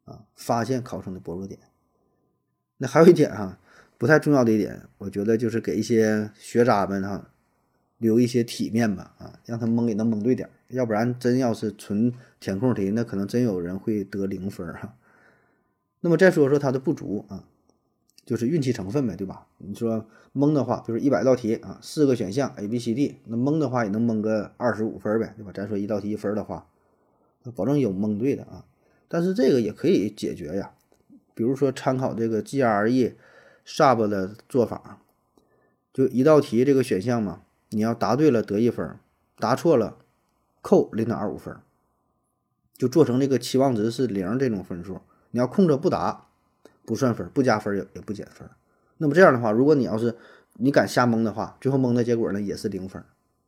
[0.05, 1.59] 啊，发现考生的薄弱点。
[2.77, 3.57] 那还有一点哈，
[3.97, 7.29] 不太重要的一点，我觉得就是给一些学渣们哈
[7.97, 14.95] 留一些体面吧，啊，让他蒙也能蒙对点，要不然真要是纯填空题，那可能真有人会得零分哈。
[16.01, 17.43] 那么再说说它的不足啊。
[18.25, 19.47] 就是运气成分呗，对吧？
[19.57, 25.51] 你说蒙的话，就是一百道题啊，四个选项 A、B、C、D，那蒙的话也能蒙个二十五分呗，对吧？
[25.55, 26.67] 咱说一道题一分的话，
[27.55, 28.65] 保证有蒙对的啊。
[29.07, 30.73] 但是这个也可以解决呀，
[31.37, 33.13] 比如说参考这个 GRE、
[33.63, 34.97] SUB 的做法，
[35.93, 38.97] 就一道题这个选项嘛，你要答对了得一分，
[39.37, 39.99] 答错了
[40.63, 41.55] 扣零点二五分，
[42.75, 46.23] 就做成这个期望值是零这种分数，你要空着不答。
[46.83, 48.49] 不算分，不加分也也不减分。
[48.97, 50.15] 那么这样的话，如果你要是
[50.53, 53.03] 你敢瞎蒙的话，最后蒙的结果呢也是零分。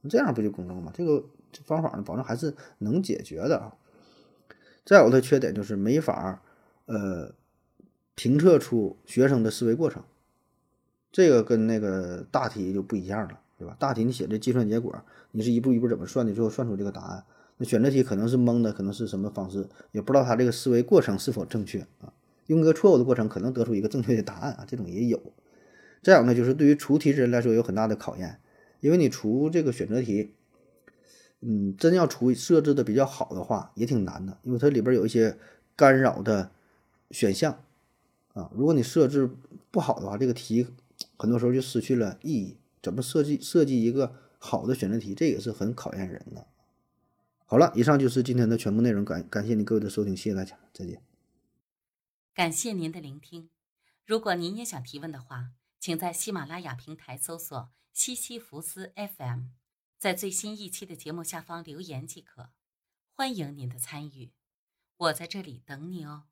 [0.10, 0.92] 这样不就公正吗？
[0.94, 1.24] 这个
[1.64, 3.74] 方法呢，保证还是能解决的啊。
[4.84, 6.42] 再有的缺点就是没法
[6.88, 7.32] 呃
[8.20, 10.03] 评测出学生的思维过程，
[11.09, 13.78] 这个跟那个大题就不一样了，对吧？
[13.80, 14.93] 大题你写的计算结果，
[15.32, 17.24] 你是一步一步怎么算的，最后算出这个答案。
[17.55, 22.11] 那选择题可能是蒙的，可能是什么方式，也不知道他这个思维过程是否正确啊。
[22.47, 25.17] 用一个错误的过程，可能得出一个正确的答案啊，这种也有。
[26.03, 28.41] 再有呢，就是对于出题人来说有很大的考验，
[28.82, 30.34] 因为你出这个选择题，
[31.39, 35.38] 嗯，真要出设置的比较好的话，也挺难的，因为它里边有一些
[35.78, 36.51] 干扰的
[37.11, 37.63] 选项
[38.40, 38.52] 啊。
[38.56, 39.30] 如果你设置
[39.72, 40.68] 不好的话，这个题
[41.18, 42.58] 很多时候就失去了意义。
[42.82, 46.48] 怎么设计设计一个好的选择题，这也是很考验人的。
[47.46, 51.02] 好了，以上就是今天的全部内容，感感谢您各位的收听，谢谢大家，再见。
[52.34, 53.50] 感谢您的聆听。
[54.06, 59.48] 如果您也想提问的话，请在喜马拉雅平台搜索“西西弗斯 FM”，
[59.98, 62.50] 在最新一期的节目下方留言即可。
[63.14, 64.32] 欢迎您的参与，
[64.96, 66.24] 我在这里等你哦。